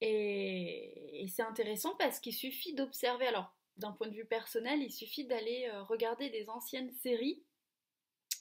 Et, 0.00 1.26
c'est 1.28 1.42
intéressant 1.42 1.94
parce 1.96 2.18
qu'il 2.18 2.34
suffit 2.34 2.74
d'observer, 2.74 3.26
alors 3.26 3.54
d'un 3.76 3.92
point 3.92 4.08
de 4.08 4.14
vue 4.14 4.26
personnel, 4.26 4.82
il 4.82 4.90
suffit 4.90 5.24
d'aller 5.24 5.70
euh, 5.72 5.82
regarder 5.84 6.28
des 6.28 6.50
anciennes 6.50 6.90
séries 6.90 7.42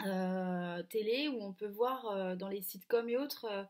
euh, 0.06 0.82
télé 0.84 1.28
où 1.28 1.42
on 1.44 1.54
peut 1.54 1.70
voir 1.70 2.08
euh, 2.08 2.36
dans 2.36 2.50
les 2.50 2.62
sitcoms 2.62 3.08
et 3.08 3.18
autres 3.18 3.68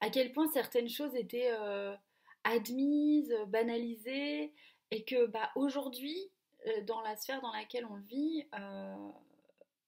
à 0.00 0.10
quel 0.10 0.32
point 0.32 0.48
certaines 0.48 0.88
choses 0.88 1.14
étaient 1.16 1.52
admises, 2.44 3.34
banalisées, 3.48 4.54
et 4.90 5.04
que 5.04 5.26
bah, 5.26 5.50
aujourd'hui, 5.56 6.16
dans 6.86 7.00
la 7.00 7.16
sphère 7.16 7.42
dans 7.42 7.52
laquelle 7.52 7.84
on 7.84 7.96
vit, 7.96 8.46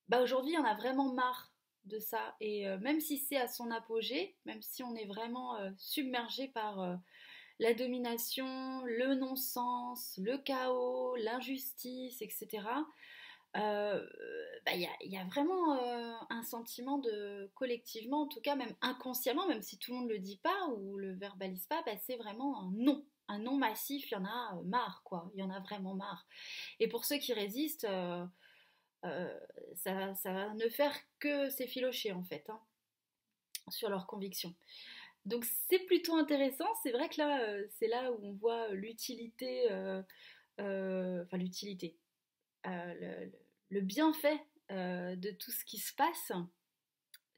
bah, 0.08 0.20
aujourd'hui 0.20 0.56
on 0.58 0.64
a 0.64 0.74
vraiment 0.74 1.12
marre 1.12 1.52
de 1.84 1.98
ça. 1.98 2.36
Et 2.40 2.66
même 2.78 3.00
si 3.00 3.18
c'est 3.18 3.36
à 3.36 3.48
son 3.48 3.70
apogée, 3.70 4.36
même 4.44 4.62
si 4.62 4.82
on 4.82 4.94
est 4.94 5.06
vraiment 5.06 5.56
submergé 5.76 6.48
par 6.48 6.98
la 7.58 7.74
domination, 7.74 8.82
le 8.84 9.14
non-sens, 9.14 10.18
le 10.22 10.38
chaos, 10.38 11.14
l'injustice, 11.16 12.22
etc. 12.22 12.64
bah, 13.54 14.00
il 14.74 14.88
y, 15.02 15.16
a, 15.18 15.24
vraiment 15.24 15.78
un 16.30 16.42
sentiment 16.42 16.98
de 16.98 17.50
collectivement, 17.54 18.22
en 18.22 18.28
tout 18.28 18.40
cas 18.40 18.56
même 18.56 18.74
inconsciemment, 18.80 19.46
même 19.46 19.62
si 19.62 19.78
tout 19.78 19.92
le 19.92 19.98
monde 19.98 20.08
ne 20.08 20.14
le 20.14 20.20
dit 20.20 20.38
pas 20.42 20.68
ou 20.76 20.96
le 20.96 21.12
verbalise 21.12 21.66
pas, 21.66 21.82
bah, 21.84 21.96
c'est 22.06 22.16
vraiment 22.16 22.60
un 22.62 22.70
non. 22.72 23.04
Un 23.28 23.38
non 23.38 23.56
massif, 23.56 24.10
il 24.10 24.14
y 24.14 24.16
en 24.16 24.24
a 24.24 24.60
marre, 24.64 25.02
quoi. 25.04 25.30
Il 25.34 25.40
y 25.40 25.42
en 25.44 25.50
a 25.50 25.60
vraiment 25.60 25.94
marre. 25.94 26.26
Et 26.80 26.88
pour 26.88 27.04
ceux 27.04 27.18
qui 27.18 27.32
résistent, 27.32 27.86
ça, 29.02 30.14
ça 30.14 30.32
va 30.32 30.54
ne 30.54 30.68
faire 30.68 30.94
que 31.18 31.48
s'effilocher, 31.50 32.12
en 32.12 32.22
fait, 32.22 32.44
hein, 32.48 32.60
sur 33.68 33.88
leurs 33.88 34.06
convictions. 34.06 34.54
Donc 35.26 35.44
c'est 35.68 35.80
plutôt 35.80 36.16
intéressant. 36.16 36.68
C'est 36.82 36.92
vrai 36.92 37.08
que 37.08 37.18
là, 37.18 37.56
c'est 37.78 37.88
là 37.88 38.10
où 38.12 38.18
on 38.22 38.32
voit 38.32 38.68
l'utilité, 38.68 39.66
enfin 40.58 41.36
l'utilité, 41.36 41.96
le, 42.64 43.30
le, 43.68 43.80
bienfait 43.80 44.40
de 44.70 45.30
tout 45.32 45.50
ce 45.50 45.64
qui 45.64 45.78
se 45.78 45.94
passe. 45.94 46.32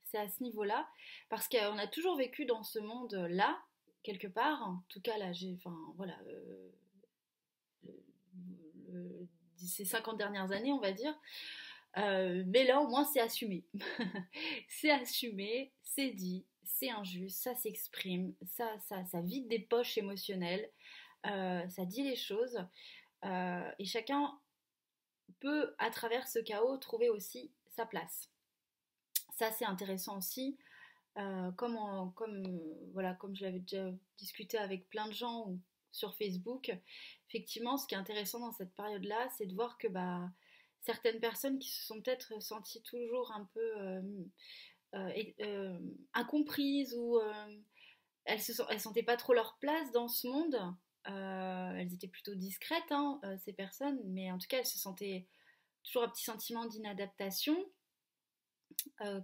C'est 0.04 0.18
à 0.18 0.28
ce 0.28 0.42
niveau-là, 0.42 0.86
parce 1.28 1.48
qu'on 1.48 1.78
a 1.78 1.86
toujours 1.86 2.16
vécu 2.16 2.44
dans 2.44 2.62
ce 2.62 2.78
monde-là, 2.78 3.58
quelque 4.02 4.26
part. 4.26 4.62
En 4.62 4.82
tout 4.88 5.00
cas, 5.00 5.16
là, 5.18 5.32
j'ai, 5.32 5.54
enfin 5.56 5.76
voilà, 5.96 6.18
ces 9.66 9.84
50 9.84 10.16
dernières 10.18 10.52
années, 10.52 10.72
on 10.72 10.80
va 10.80 10.92
dire. 10.92 11.14
mais 11.96 12.64
là, 12.64 12.80
au 12.80 12.88
moins, 12.88 13.04
c'est 13.04 13.20
assumé. 13.20 13.64
c'est 14.68 14.90
assumé, 14.90 15.72
c'est 15.82 16.10
dit, 16.10 16.44
c'est 16.82 16.90
injuste, 16.90 17.40
ça 17.40 17.54
s'exprime, 17.54 18.34
ça, 18.44 18.66
ça, 18.80 19.04
ça 19.04 19.20
vide 19.20 19.48
des 19.48 19.60
poches 19.60 19.98
émotionnelles, 19.98 20.68
euh, 21.26 21.68
ça 21.68 21.84
dit 21.84 22.02
les 22.02 22.16
choses, 22.16 22.58
euh, 23.24 23.70
et 23.78 23.84
chacun 23.84 24.36
peut, 25.40 25.74
à 25.78 25.90
travers 25.90 26.26
ce 26.26 26.38
chaos, 26.38 26.76
trouver 26.78 27.08
aussi 27.08 27.52
sa 27.68 27.86
place. 27.86 28.30
Ça, 29.30 29.50
c'est 29.52 29.64
intéressant 29.64 30.18
aussi. 30.18 30.56
Euh, 31.18 31.52
comme, 31.52 31.78
comme, 32.14 32.60
voilà, 32.92 33.14
comme 33.14 33.36
je 33.36 33.44
l'avais 33.44 33.60
déjà 33.60 33.90
discuté 34.16 34.58
avec 34.58 34.88
plein 34.88 35.06
de 35.06 35.12
gens 35.12 35.54
sur 35.92 36.16
Facebook, 36.16 36.74
effectivement, 37.28 37.76
ce 37.76 37.86
qui 37.86 37.94
est 37.94 37.98
intéressant 37.98 38.40
dans 38.40 38.52
cette 38.52 38.74
période-là, 38.74 39.28
c'est 39.36 39.46
de 39.46 39.54
voir 39.54 39.78
que 39.78 39.88
bah, 39.88 40.30
certaines 40.80 41.20
personnes 41.20 41.58
qui 41.58 41.70
se 41.70 41.86
sont 41.86 42.00
peut-être 42.00 42.42
senties 42.42 42.82
toujours 42.82 43.30
un 43.32 43.48
peu 43.54 44.22
euh, 44.94 45.32
euh, 45.40 45.78
incomprises 46.12 46.94
ou 46.94 47.18
euh, 47.18 47.56
elles 48.24 48.40
ne 48.40 48.78
sentaient 48.78 49.02
pas 49.02 49.16
trop 49.16 49.32
leur 49.32 49.56
place 49.58 49.90
dans 49.92 50.08
ce 50.08 50.26
monde. 50.28 50.56
elles 51.04 51.94
étaient 51.94 52.08
plutôt 52.08 52.34
discrètes, 52.34 52.90
hein, 52.90 53.20
ces 53.38 53.52
personnes, 53.52 54.00
mais 54.06 54.30
en 54.30 54.38
tout 54.38 54.46
cas, 54.48 54.58
elles 54.58 54.66
se 54.66 54.78
sentaient 54.78 55.26
toujours 55.82 56.02
un 56.02 56.08
petit 56.08 56.24
sentiment 56.24 56.66
d'inadaptation, 56.66 57.56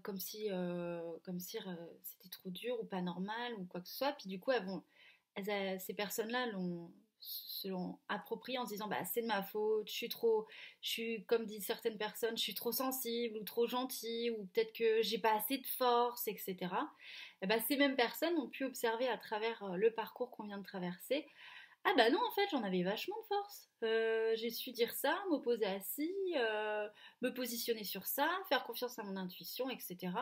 comme 0.02 0.18
si, 0.18 0.48
comme 1.22 1.38
si 1.38 1.58
c'était 2.02 2.28
trop 2.30 2.50
dur 2.50 2.80
ou 2.80 2.84
pas 2.84 3.02
normal 3.02 3.54
ou 3.54 3.64
quoi 3.66 3.80
que 3.80 3.88
ce 3.88 3.96
soit. 3.96 4.12
Puis 4.12 4.28
du 4.28 4.40
coup, 4.40 4.50
elles 4.50 4.66
vont, 4.66 4.82
ces 5.44 5.94
personnes-là 5.94 6.46
l'ont 6.46 6.92
se 7.20 7.68
l'ont 7.68 7.98
approprié 8.08 8.58
en 8.58 8.64
se 8.64 8.70
disant 8.70 8.88
bah 8.88 9.04
c'est 9.04 9.22
de 9.22 9.26
ma 9.26 9.42
faute, 9.42 9.88
je 9.88 9.92
suis 9.92 10.08
trop, 10.08 10.46
je 10.80 10.88
suis 10.88 11.24
comme 11.26 11.44
disent 11.44 11.66
certaines 11.66 11.98
personnes, 11.98 12.36
je 12.36 12.42
suis 12.42 12.54
trop 12.54 12.72
sensible 12.72 13.36
ou 13.38 13.44
trop 13.44 13.66
gentille 13.66 14.30
ou 14.30 14.46
peut-être 14.46 14.72
que 14.72 15.02
j'ai 15.02 15.18
pas 15.18 15.34
assez 15.34 15.58
de 15.58 15.66
force, 15.66 16.28
etc. 16.28 16.56
Et 17.42 17.46
bah, 17.46 17.60
ces 17.66 17.76
mêmes 17.76 17.96
personnes 17.96 18.36
ont 18.38 18.48
pu 18.48 18.64
observer 18.64 19.08
à 19.08 19.18
travers 19.18 19.62
euh, 19.64 19.76
le 19.76 19.90
parcours 19.92 20.30
qu'on 20.30 20.44
vient 20.44 20.58
de 20.58 20.64
traverser. 20.64 21.26
Ah 21.84 21.94
bah 21.96 22.10
non 22.10 22.18
en 22.18 22.32
fait 22.32 22.46
j'en 22.50 22.62
avais 22.62 22.82
vachement 22.82 23.16
de 23.22 23.26
force. 23.26 23.68
Euh, 23.82 24.34
j'ai 24.36 24.50
su 24.50 24.72
dire 24.72 24.92
ça, 24.92 25.16
m'opposer 25.30 25.64
à 25.64 25.80
ci, 25.80 26.12
euh, 26.36 26.88
me 27.22 27.30
positionner 27.30 27.84
sur 27.84 28.06
ça, 28.06 28.28
faire 28.48 28.64
confiance 28.64 28.98
à 28.98 29.04
mon 29.04 29.16
intuition, 29.16 29.70
etc. 29.70 30.12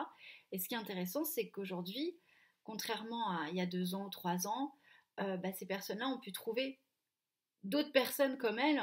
Et 0.51 0.59
ce 0.59 0.67
qui 0.67 0.75
est 0.75 0.77
intéressant 0.77 1.25
c'est 1.25 1.49
qu'aujourd'hui, 1.49 2.17
contrairement 2.63 3.29
à 3.31 3.49
il 3.49 3.55
y 3.55 3.61
a 3.61 3.65
deux 3.65 3.95
ans, 3.95 4.09
trois 4.09 4.47
ans, 4.47 4.73
bah, 5.17 5.51
ces 5.53 5.65
personnes-là 5.65 6.07
ont 6.07 6.19
pu 6.19 6.31
trouver 6.31 6.79
d'autres 7.63 7.91
personnes 7.91 8.37
comme 8.37 8.59
elle 8.59 8.81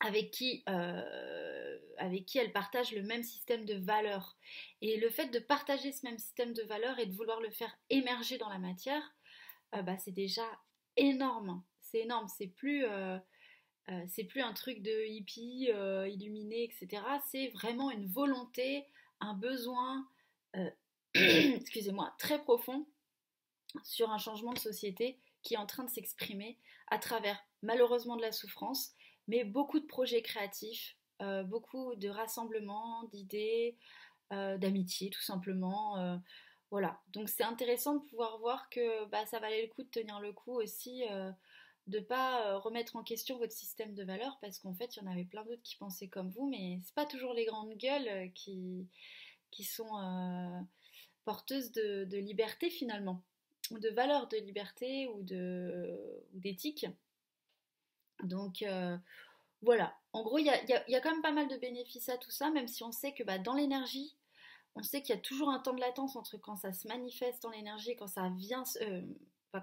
avec 0.00 0.30
qui, 0.30 0.62
euh, 0.68 1.78
avec 1.98 2.26
qui 2.26 2.38
elle 2.38 2.52
partage 2.52 2.92
le 2.92 3.02
même 3.02 3.22
système 3.22 3.64
de 3.64 3.74
valeurs. 3.74 4.36
Et 4.82 4.98
le 4.98 5.08
fait 5.08 5.28
de 5.28 5.38
partager 5.38 5.92
ce 5.92 6.04
même 6.04 6.18
système 6.18 6.52
de 6.52 6.62
valeurs 6.62 6.98
et 6.98 7.06
de 7.06 7.14
vouloir 7.14 7.40
le 7.40 7.50
faire 7.50 7.78
émerger 7.90 8.38
dans 8.38 8.48
la 8.48 8.58
matière, 8.58 9.02
euh, 9.74 9.82
bah, 9.82 9.96
c'est 9.98 10.12
déjà 10.12 10.46
énorme. 10.96 11.62
C'est 11.80 12.00
énorme. 12.00 12.28
C'est 12.28 12.48
plus, 12.48 12.84
euh, 12.84 13.18
c'est 14.08 14.24
plus 14.24 14.42
un 14.42 14.52
truc 14.52 14.82
de 14.82 15.06
hippie 15.06 15.70
illuminé, 16.08 16.64
etc. 16.64 17.02
C'est 17.30 17.48
vraiment 17.48 17.90
une 17.90 18.06
volonté, 18.06 18.84
un 19.20 19.34
besoin, 19.34 20.06
excusez-moi, 21.14 22.12
très 22.18 22.42
profond 22.42 22.86
sur 23.84 24.10
un 24.10 24.18
changement 24.18 24.52
de 24.52 24.58
société 24.58 25.18
qui 25.42 25.54
est 25.54 25.58
en 25.58 25.66
train 25.66 25.84
de 25.84 25.90
s'exprimer 25.90 26.58
à 26.88 26.98
travers 26.98 27.38
malheureusement 27.62 28.16
de 28.16 28.22
la 28.22 28.32
souffrance, 28.32 28.92
mais 29.28 29.44
beaucoup 29.44 29.80
de 29.80 29.86
projets 29.86 30.22
créatifs, 30.22 30.96
euh, 31.22 31.42
beaucoup 31.42 31.94
de 31.96 32.08
rassemblements, 32.08 33.04
d'idées, 33.04 33.76
euh, 34.32 34.58
d'amitié 34.58 35.10
tout 35.10 35.22
simplement. 35.22 35.98
Euh, 35.98 36.16
voilà, 36.70 37.00
donc 37.12 37.28
c'est 37.28 37.44
intéressant 37.44 37.94
de 37.96 38.04
pouvoir 38.04 38.38
voir 38.38 38.68
que 38.70 39.06
bah, 39.06 39.24
ça 39.26 39.38
valait 39.38 39.62
le 39.62 39.68
coup 39.68 39.82
de 39.82 39.88
tenir 39.88 40.20
le 40.20 40.32
coup 40.32 40.52
aussi, 40.52 41.04
de 41.86 41.98
ne 41.98 42.04
pas 42.04 42.58
remettre 42.58 42.96
en 42.96 43.04
question 43.04 43.38
votre 43.38 43.52
système 43.52 43.94
de 43.94 44.02
valeurs, 44.02 44.36
parce 44.40 44.58
qu'en 44.58 44.74
fait 44.74 44.96
il 44.96 45.02
y 45.02 45.06
en 45.06 45.10
avait 45.10 45.24
plein 45.24 45.44
d'autres 45.44 45.62
qui 45.62 45.76
pensaient 45.76 46.08
comme 46.08 46.30
vous, 46.30 46.48
mais 46.48 46.80
c'est 46.84 46.94
pas 46.94 47.06
toujours 47.06 47.34
les 47.34 47.44
grandes 47.44 47.76
gueules 47.76 48.32
qui, 48.34 48.88
sont 49.62 50.66
porteuses 51.24 51.70
de, 51.70 52.16
liberté 52.18 52.68
finalement 52.68 53.22
de 53.70 53.88
valeurs 53.90 54.28
de 54.28 54.36
liberté 54.36 55.08
ou 55.08 55.22
d'éthique. 56.32 56.86
Donc 58.22 58.62
euh, 58.62 58.96
voilà, 59.62 59.94
en 60.12 60.22
gros, 60.22 60.38
il 60.38 60.46
y 60.46 60.50
a, 60.50 61.00
quand 61.00 61.10
même 61.10 61.22
pas 61.22 61.32
mal 61.32 61.48
de 61.48 61.56
bénéfices 61.56 62.08
à 62.08 62.16
tout 62.16 62.30
ça, 62.30 62.50
même 62.50 62.68
si 62.68 62.82
on 62.82 62.92
sait 62.92 63.12
que 63.12 63.22
bah, 63.22 63.38
dans 63.38 63.54
l'énergie, 63.54 64.16
on 64.74 64.82
sait 64.82 65.02
qu'il 65.02 65.14
y 65.14 65.18
a 65.18 65.20
toujours 65.20 65.50
un 65.50 65.58
temps 65.58 65.74
de 65.74 65.80
latence 65.80 66.16
entre 66.16 66.36
quand 66.36 66.56
ça 66.56 66.72
se 66.72 66.86
manifeste 66.86 67.42
dans 67.42 67.50
l'énergie 67.50 67.96
quand 67.96 68.06
ça 68.06 68.30
vient, 68.36 68.64
euh, 68.82 69.02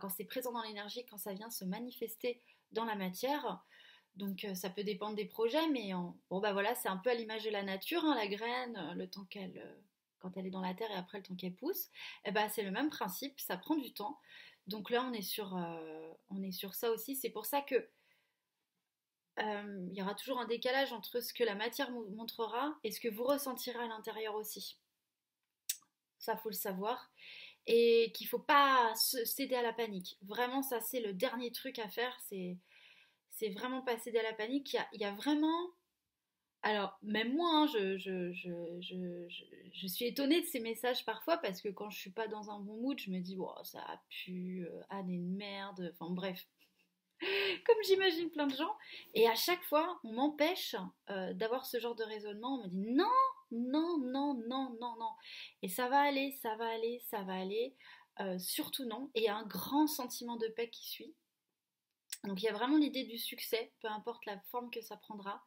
quand 0.01 0.09
c'est 0.09 0.25
présent 0.25 0.51
dans 0.51 0.63
l'énergie, 0.63 1.05
quand 1.05 1.19
ça 1.19 1.33
vient 1.33 1.51
se 1.51 1.65
manifester 1.65 2.41
dans 2.71 2.85
la 2.85 2.95
matière. 2.95 3.63
Donc 4.15 4.43
euh, 4.45 4.55
ça 4.55 4.69
peut 4.69 4.83
dépendre 4.83 5.15
des 5.15 5.25
projets, 5.25 5.67
mais 5.69 5.91
bon 6.29 6.39
bah 6.39 6.53
voilà, 6.53 6.75
c'est 6.75 6.89
un 6.89 6.97
peu 6.97 7.09
à 7.09 7.13
l'image 7.13 7.43
de 7.43 7.49
la 7.51 7.63
nature, 7.63 8.03
hein, 8.03 8.15
la 8.15 8.27
graine, 8.27 8.93
le 8.95 9.07
temps 9.07 9.25
qu'elle 9.25 9.75
quand 10.23 10.35
elle 10.37 10.47
est 10.47 10.51
dans 10.51 10.61
la 10.61 10.73
terre 10.73 10.89
et 10.89 10.95
après 10.95 11.17
le 11.17 11.23
temps 11.23 11.35
qu'elle 11.35 11.53
pousse, 11.53 11.89
eh 12.25 12.31
ben, 12.31 12.49
c'est 12.49 12.63
le 12.63 12.71
même 12.71 12.89
principe, 12.89 13.39
ça 13.39 13.57
prend 13.57 13.75
du 13.75 13.93
temps. 13.93 14.19
Donc 14.67 14.89
là, 14.89 15.03
on 15.03 15.11
est 15.11 15.21
sur, 15.21 15.55
euh, 15.57 16.13
on 16.29 16.41
est 16.41 16.53
sur 16.53 16.73
ça 16.73 16.89
aussi. 16.91 17.15
C'est 17.15 17.29
pour 17.29 17.45
ça 17.45 17.61
que 17.61 17.89
euh, 19.39 19.87
il 19.91 19.97
y 19.97 20.01
aura 20.01 20.15
toujours 20.15 20.39
un 20.39 20.45
décalage 20.45 20.93
entre 20.93 21.19
ce 21.19 21.33
que 21.33 21.43
la 21.43 21.55
matière 21.55 21.91
montrera 21.91 22.77
et 22.83 22.91
ce 22.91 23.01
que 23.01 23.09
vous 23.09 23.23
ressentirez 23.23 23.79
à 23.79 23.87
l'intérieur 23.87 24.35
aussi. 24.35 24.77
Ça, 26.19 26.37
faut 26.37 26.49
le 26.49 26.55
savoir. 26.55 27.11
Et 27.67 28.11
qu'il 28.13 28.25
ne 28.27 28.29
faut 28.29 28.39
pas 28.39 28.93
céder 28.95 29.55
à 29.55 29.61
la 29.61 29.73
panique. 29.73 30.17
Vraiment, 30.21 30.61
ça, 30.61 30.79
c'est 30.79 31.01
le 31.01 31.13
dernier 31.13 31.51
truc 31.51 31.79
à 31.79 31.89
faire. 31.89 32.17
C'est, 32.29 32.57
vraiment 33.55 33.81
pas 33.81 33.97
céder 33.97 34.19
à 34.19 34.23
la 34.23 34.33
panique. 34.33 34.77
Il 34.93 35.01
y 35.01 35.05
a 35.05 35.11
vraiment 35.11 35.69
alors, 36.63 36.97
même 37.03 37.35
moi, 37.35 37.49
hein, 37.51 37.67
je, 37.67 37.87
suis 39.87 40.05
étonnée 40.05 40.41
de 40.41 40.45
ces 40.45 40.61
messages 40.61 41.03
parfois 41.03 41.37
parce 41.37 41.61
que 41.61 41.67
quand 41.67 41.89
je 41.89 41.99
suis 41.99 42.11
pas 42.11 42.27
dans 42.29 42.49
un 42.49 42.59
bon 42.59 42.77
mood, 42.77 42.97
je 42.97 43.11
me 43.11 43.19
dis, 43.19 43.35
oh, 43.37 43.51
ça 43.63 43.81
a 43.81 44.01
pu, 44.09 44.65
euh, 44.65 44.81
Anne 44.89 45.09
est 45.09 45.15
une 45.15 45.35
merde, 45.35 45.91
enfin 45.93 46.09
bref. 46.09 46.47
Comme 47.65 47.75
j'imagine 47.85 48.29
plein 48.31 48.47
de 48.47 48.55
gens. 48.55 48.73
Et 49.13 49.27
à 49.27 49.35
chaque 49.35 49.63
fois, 49.63 49.99
on 50.05 50.13
m'empêche 50.13 50.75
euh, 51.09 51.33
d'avoir 51.33 51.65
ce 51.65 51.81
genre 51.81 51.95
de 51.95 52.03
raisonnement. 52.03 52.55
On 52.55 52.63
me 52.63 52.69
dit, 52.69 52.79
non, 52.79 53.05
non, 53.51 53.97
non, 53.97 54.33
non, 54.47 54.77
non, 54.79 54.95
non. 54.97 55.11
Et 55.63 55.67
ça 55.67 55.89
va 55.89 55.99
aller, 55.99 56.31
ça 56.41 56.55
va 56.55 56.67
aller, 56.67 57.01
ça 57.09 57.23
va 57.23 57.33
aller. 57.33 57.75
Euh, 58.21 58.39
surtout 58.39 58.85
non. 58.85 59.11
Et 59.15 59.29
un 59.29 59.43
grand 59.43 59.87
sentiment 59.87 60.37
de 60.37 60.47
paix 60.47 60.69
qui 60.69 60.87
suit. 60.87 61.13
Donc 62.23 62.41
il 62.41 62.45
y 62.45 62.49
a 62.49 62.53
vraiment 62.53 62.77
l'idée 62.77 63.03
du 63.03 63.17
succès, 63.17 63.73
peu 63.81 63.89
importe 63.89 64.25
la 64.25 64.39
forme 64.49 64.69
que 64.69 64.81
ça 64.81 64.95
prendra. 64.95 65.43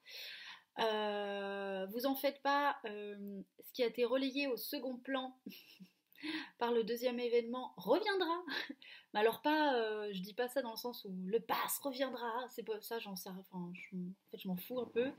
Euh, 0.79 1.87
vous 1.87 2.07
en 2.07 2.15
faites 2.15 2.43
pas, 2.43 2.77
euh, 2.85 3.43
ce 3.61 3.73
qui 3.73 3.83
a 3.83 3.87
été 3.87 4.05
relayé 4.05 4.47
au 4.47 4.57
second 4.57 4.97
plan 4.99 5.39
par 6.59 6.73
le 6.73 6.85
deuxième 6.85 7.19
événement 7.19 7.73
reviendra. 7.77 8.43
Mais 9.15 9.21
alors 9.21 9.41
pas, 9.41 9.75
euh, 9.77 10.11
je 10.13 10.21
dis 10.21 10.35
pas 10.35 10.49
ça 10.49 10.63
dans 10.63 10.73
le 10.73 10.77
sens 10.77 11.05
où 11.05 11.15
le 11.27 11.41
pass 11.41 11.79
reviendra, 11.79 12.47
c'est 12.51 12.63
pas 12.63 12.81
ça, 12.83 12.99
j'en 12.99 13.17
sais, 13.17 13.31
enfin, 13.31 13.73
je, 13.75 13.97
en 13.97 14.31
fait 14.31 14.39
je 14.39 14.49
m'en 14.49 14.57
fous 14.57 14.81
un 14.81 14.87
peu. 14.87 15.13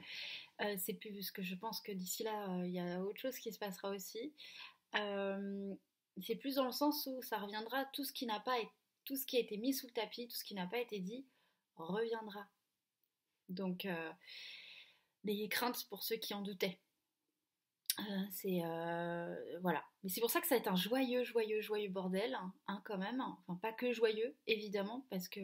c'est 0.77 0.93
plus 0.93 1.11
parce 1.13 1.31
que 1.31 1.41
je 1.41 1.55
pense 1.55 1.81
que 1.81 1.91
d'ici 1.91 2.23
là, 2.23 2.63
il 2.65 2.71
y 2.71 2.79
a 2.79 3.01
autre 3.01 3.19
chose 3.19 3.37
qui 3.39 3.51
se 3.51 3.59
passera 3.59 3.89
aussi. 3.89 4.33
c'est 4.93 6.35
plus 6.35 6.55
dans 6.55 6.65
le 6.65 6.71
sens 6.71 7.07
où 7.07 7.21
ça 7.23 7.37
reviendra, 7.37 7.85
tout 7.93 8.03
ce 8.03 8.13
qui 8.13 8.25
n'a 8.25 8.39
pas 8.39 8.57
tout 9.05 9.15
ce 9.15 9.25
qui 9.25 9.37
a 9.37 9.39
été 9.39 9.57
mis 9.57 9.73
sous 9.73 9.87
le 9.87 9.93
tapis, 9.93 10.27
tout 10.27 10.35
ce 10.35 10.43
qui 10.43 10.53
n'a 10.53 10.67
pas 10.67 10.79
été 10.79 10.99
dit, 10.99 11.25
reviendra. 11.77 12.45
Donc 13.47 13.87
N'ayez 15.23 15.49
crainte 15.49 15.85
pour 15.89 16.03
ceux 16.03 16.17
qui 16.17 16.33
en 16.33 16.41
doutaient. 16.41 16.79
Euh, 17.99 18.03
c'est 18.31 18.61
euh, 18.63 19.35
voilà, 19.61 19.83
mais 20.03 20.09
c'est 20.09 20.21
pour 20.21 20.29
ça 20.29 20.39
que 20.39 20.47
ça 20.47 20.55
va 20.55 20.59
être 20.59 20.67
un 20.67 20.75
joyeux, 20.75 21.23
joyeux, 21.23 21.61
joyeux 21.61 21.89
bordel, 21.89 22.35
hein, 22.35 22.53
hein, 22.67 22.81
quand 22.85 22.97
même. 22.97 23.21
Enfin, 23.21 23.59
pas 23.59 23.73
que 23.73 23.91
joyeux, 23.91 24.35
évidemment, 24.45 25.05
parce 25.09 25.27
que 25.27 25.41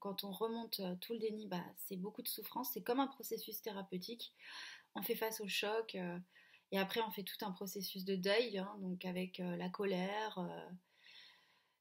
quand 0.00 0.24
on 0.24 0.32
remonte 0.32 0.80
euh, 0.80 0.96
tout 1.00 1.12
le 1.12 1.20
déni, 1.20 1.46
bah, 1.46 1.64
c'est 1.76 1.96
beaucoup 1.96 2.22
de 2.22 2.28
souffrance. 2.28 2.70
C'est 2.72 2.82
comme 2.82 2.98
un 2.98 3.06
processus 3.06 3.62
thérapeutique. 3.62 4.34
On 4.96 5.02
fait 5.02 5.14
face 5.14 5.40
au 5.40 5.46
choc, 5.48 5.96
et 6.70 6.78
après 6.78 7.00
on 7.00 7.10
fait 7.10 7.24
tout 7.24 7.44
un 7.44 7.50
processus 7.50 8.04
de 8.04 8.14
deuil, 8.16 8.58
hein, 8.58 8.76
donc 8.80 9.04
avec 9.04 9.38
la 9.38 9.68
colère, 9.68 10.38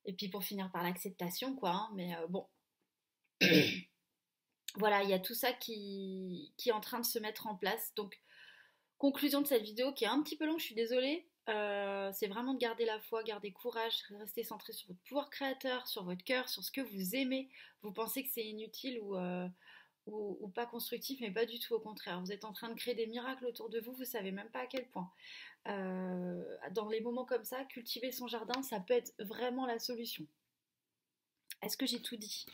et 0.05 0.13
puis 0.13 0.29
pour 0.29 0.43
finir 0.43 0.71
par 0.71 0.81
l'acceptation, 0.81 1.55
quoi. 1.55 1.91
mais 1.93 2.15
bon, 2.29 2.47
voilà, 4.75 5.03
il 5.03 5.09
y 5.09 5.13
a 5.13 5.19
tout 5.19 5.35
ça 5.35 5.53
qui, 5.53 6.53
est 6.65 6.71
en 6.71 6.79
train 6.79 6.99
de 6.99 7.05
se 7.05 7.19
mettre 7.19 7.47
en 7.47 7.55
place. 7.55 7.93
Donc 7.95 8.19
conclusion 8.97 9.41
de 9.41 9.47
cette 9.47 9.63
vidéo 9.63 9.93
qui 9.93 10.05
est 10.05 10.07
un 10.07 10.21
petit 10.21 10.37
peu 10.37 10.45
longue, 10.45 10.59
je 10.59 10.65
suis 10.65 10.75
désolée. 10.75 11.27
Euh, 11.49 12.09
c'est 12.13 12.27
vraiment 12.27 12.53
de 12.53 12.59
garder 12.59 12.85
la 12.85 12.99
foi, 13.01 13.21
garder 13.23 13.51
courage, 13.51 14.01
rester 14.17 14.43
centré 14.43 14.71
sur 14.71 14.87
votre 14.87 15.01
pouvoir 15.01 15.29
créateur, 15.29 15.87
sur 15.87 16.03
votre 16.03 16.23
cœur, 16.23 16.47
sur 16.47 16.63
ce 16.63 16.71
que 16.71 16.81
vous 16.81 17.15
aimez. 17.15 17.49
Vous 17.81 17.91
pensez 17.91 18.23
que 18.23 18.29
c'est 18.29 18.45
inutile 18.45 18.99
ou, 19.01 19.17
euh, 19.17 19.47
pas 20.55 20.65
constructif, 20.65 21.19
mais 21.21 21.31
pas 21.31 21.45
du 21.45 21.59
tout 21.59 21.73
au 21.73 21.79
contraire. 21.79 22.19
Vous 22.21 22.31
êtes 22.31 22.45
en 22.45 22.53
train 22.53 22.69
de 22.69 22.75
créer 22.75 22.95
des 22.95 23.07
miracles 23.07 23.45
autour 23.45 23.69
de 23.69 23.79
vous, 23.79 23.93
vous 23.93 24.05
savez 24.05 24.31
même 24.31 24.49
pas 24.49 24.61
à 24.61 24.67
quel 24.67 24.87
point. 24.89 25.11
Euh, 25.67 26.57
dans 26.71 26.89
les 26.89 27.01
moments 27.01 27.25
comme 27.25 27.43
ça, 27.43 27.63
cultiver 27.65 28.11
son 28.11 28.27
jardin, 28.27 28.61
ça 28.63 28.79
peut 28.79 28.93
être 28.93 29.13
vraiment 29.19 29.65
la 29.65 29.79
solution. 29.79 30.25
Est-ce 31.61 31.77
que 31.77 31.85
j'ai 31.85 32.01
tout 32.01 32.17
dit? 32.17 32.45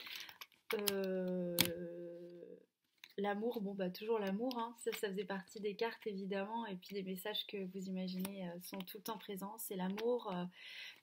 L'amour, 3.20 3.62
bon 3.62 3.74
bah 3.74 3.90
toujours 3.90 4.18
l'amour, 4.18 4.58
hein. 4.58 4.74
ça, 4.78 4.92
ça 4.94 5.10
faisait 5.10 5.26
partie 5.26 5.60
des 5.60 5.76
cartes 5.76 6.08
évidemment, 6.08 6.66
et 6.66 6.76
puis 6.76 6.94
des 6.94 7.04
messages 7.04 7.46
que 7.48 7.58
vous 7.74 7.88
imaginez 7.88 8.48
euh, 8.48 8.62
sont 8.62 8.78
tout 8.80 8.98
le 8.98 9.04
temps 9.04 9.18
présents, 9.18 9.58
c'est 9.58 9.76
l'amour, 9.76 10.32
euh, 10.32 10.46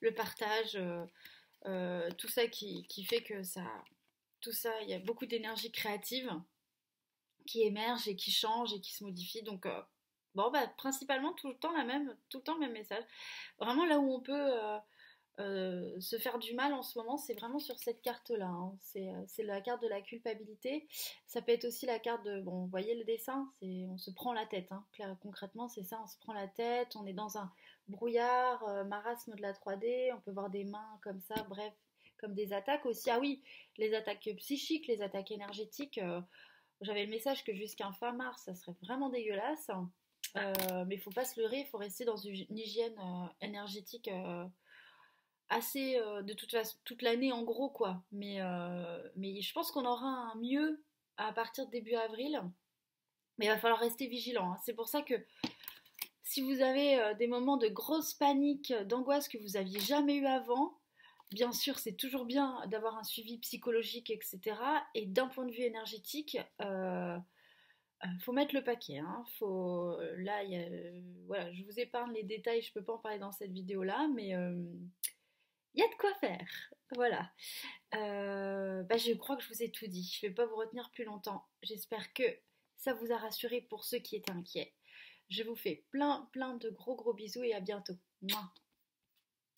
le 0.01 0.13
partage, 0.13 0.79
euh, 1.65 2.09
tout 2.17 2.27
ça 2.27 2.47
qui, 2.47 2.85
fait 3.07 3.21
que 3.21 3.43
ça, 3.43 3.65
tout 4.41 4.51
ça, 4.51 4.71
il 4.81 4.89
y 4.89 4.93
a 4.93 4.99
beaucoup 4.99 5.27
d'énergie 5.27 5.71
créative 5.71 6.31
qui 7.45 7.61
émerge 7.61 8.07
et 8.07 8.15
qui 8.15 8.31
change 8.31 8.73
et 8.73 8.81
qui 8.81 8.93
se 8.93 9.03
modifie, 9.03 9.43
donc 9.43 9.67
bon 10.33 10.49
bah 10.49 10.65
principalement 10.77 11.33
tout 11.33 11.49
le 11.49 11.57
temps 11.57 11.71
la 11.71 11.83
même, 11.83 12.15
tout 12.29 12.39
le 12.39 12.43
temps 12.43 12.55
le 12.55 12.61
même 12.61 12.73
message, 12.73 13.03
vraiment 13.59 13.85
là 13.85 13.99
où 13.99 14.11
on 14.11 14.21
peut 14.21 14.51
euh, 15.39 15.99
se 15.99 16.17
faire 16.17 16.39
du 16.39 16.55
mal 16.55 16.73
en 16.73 16.81
ce 16.81 16.97
moment, 16.97 17.17
c'est 17.17 17.35
vraiment 17.35 17.59
sur 17.59 17.77
cette 17.77 18.01
carte-là. 18.01 18.47
Hein. 18.47 18.75
Euh, 18.95 19.23
c'est 19.27 19.43
la 19.43 19.61
carte 19.61 19.83
de 19.83 19.87
la 19.87 20.01
culpabilité. 20.01 20.87
Ça 21.27 21.43
peut 21.43 21.51
être 21.51 21.65
aussi 21.65 21.85
la 21.85 21.99
carte 21.99 22.25
de, 22.25 22.41
bon, 22.41 22.61
vous 22.61 22.67
voyez 22.67 22.95
le 22.95 23.03
dessin, 23.03 23.51
on 23.61 23.97
se 23.97 24.09
prend 24.09 24.33
la 24.33 24.47
tête. 24.47 24.71
Hein. 24.71 24.83
concrètement, 25.21 25.67
c'est 25.67 25.83
ça, 25.83 25.99
on 26.03 26.07
se 26.07 26.17
prend 26.17 26.33
la 26.33 26.47
tête, 26.47 26.95
on 26.95 27.05
est 27.05 27.13
dans 27.13 27.37
un 27.37 27.51
brouillard, 27.87 28.67
euh, 28.67 28.83
marasme 28.83 29.35
de 29.35 29.41
la 29.41 29.53
3D, 29.53 30.11
on 30.15 30.21
peut 30.21 30.31
voir 30.31 30.49
des 30.49 30.63
mains 30.63 30.99
comme 31.03 31.21
ça, 31.21 31.35
bref, 31.49 31.73
comme 32.19 32.33
des 32.33 32.51
attaques 32.51 32.87
aussi. 32.87 33.11
Ah 33.11 33.19
oui, 33.19 33.43
les 33.77 33.93
attaques 33.93 34.27
psychiques, 34.37 34.87
les 34.87 35.03
attaques 35.03 35.29
énergétiques. 35.29 35.99
J'avais 36.81 37.05
le 37.05 37.11
message 37.11 37.43
que 37.43 37.53
jusqu'à 37.53 37.91
fin 37.91 38.11
mars, 38.11 38.43
ça 38.45 38.55
serait 38.55 38.75
vraiment 38.81 39.09
dégueulasse. 39.09 39.69
mais 40.35 40.95
il 40.95 40.99
faut 40.99 41.11
pas 41.11 41.25
se 41.25 41.39
leurrer, 41.39 41.59
il 41.59 41.67
faut 41.67 41.77
rester 41.77 42.05
dans 42.05 42.17
une 42.17 42.57
hygiène 42.57 42.99
énergétique 43.41 44.09
assez 45.49 45.97
euh, 45.97 46.21
de 46.21 46.33
toute 46.33 46.51
façon 46.51 46.77
toute 46.83 47.01
l'année 47.01 47.31
en 47.31 47.43
gros 47.43 47.69
quoi. 47.69 48.03
Mais, 48.11 48.41
euh, 48.41 49.01
mais 49.15 49.41
je 49.41 49.53
pense 49.53 49.71
qu'on 49.71 49.85
aura 49.85 50.07
un 50.07 50.35
mieux 50.35 50.83
à 51.17 51.31
partir 51.33 51.65
de 51.65 51.71
début 51.71 51.95
avril. 51.95 52.41
Mais 53.37 53.45
il 53.45 53.49
va 53.49 53.57
falloir 53.57 53.79
rester 53.79 54.07
vigilant. 54.07 54.53
Hein. 54.53 54.57
C'est 54.65 54.73
pour 54.73 54.87
ça 54.87 55.01
que 55.01 55.13
si 56.23 56.41
vous 56.41 56.61
avez 56.61 56.99
euh, 56.99 57.13
des 57.13 57.27
moments 57.27 57.57
de 57.57 57.67
grosse 57.67 58.13
panique, 58.13 58.73
d'angoisse 58.85 59.27
que 59.27 59.37
vous 59.37 59.57
aviez 59.57 59.79
jamais 59.79 60.15
eu 60.15 60.25
avant, 60.25 60.77
bien 61.31 61.51
sûr 61.51 61.77
c'est 61.79 61.93
toujours 61.93 62.25
bien 62.25 62.59
d'avoir 62.67 62.97
un 62.97 63.03
suivi 63.03 63.37
psychologique, 63.39 64.09
etc. 64.09 64.57
Et 64.95 65.05
d'un 65.05 65.27
point 65.27 65.45
de 65.45 65.51
vue 65.51 65.63
énergétique, 65.63 66.37
faut 68.21 68.31
mettre 68.31 68.53
le 68.53 68.63
paquet. 68.63 68.99
Hein. 68.99 69.23
Faut, 69.37 69.97
là, 70.17 70.41
voilà, 71.25 71.51
je 71.53 71.63
vous 71.63 71.79
épargne 71.79 72.13
les 72.13 72.23
détails, 72.23 72.61
je 72.61 72.73
peux 72.73 72.83
pas 72.83 72.93
en 72.93 72.99
parler 72.99 73.19
dans 73.19 73.31
cette 73.31 73.51
vidéo 73.51 73.83
là, 73.83 74.07
mais 74.13 74.33
il 75.77 75.81
y 75.81 75.83
a 75.83 75.89
de 75.89 75.95
quoi 75.95 76.13
faire. 76.15 76.47
Voilà. 76.95 77.31
Euh, 77.95 78.81
bah, 78.83 78.97
je 78.97 79.13
crois 79.13 79.37
que 79.37 79.43
je 79.43 79.49
vous 79.49 79.61
ai 79.61 79.71
tout 79.71 79.87
dit. 79.87 80.11
Je 80.19 80.25
ne 80.25 80.29
vais 80.29 80.35
pas 80.35 80.47
vous 80.47 80.55
retenir 80.55 80.89
plus 80.91 81.03
longtemps. 81.03 81.45
J'espère 81.61 82.13
que 82.13 82.23
ça 82.77 82.93
vous 82.93 83.11
a 83.11 83.17
rassuré 83.17 83.61
pour 83.61 83.85
ceux 83.85 83.99
qui 83.99 84.15
étaient 84.15 84.31
inquiets. 84.31 84.73
Je 85.29 85.43
vous 85.43 85.55
fais 85.55 85.85
plein, 85.91 86.29
plein 86.31 86.55
de 86.55 86.69
gros, 86.69 86.95
gros 86.95 87.13
bisous 87.13 87.43
et 87.43 87.53
à 87.53 87.59
bientôt. 87.59 87.95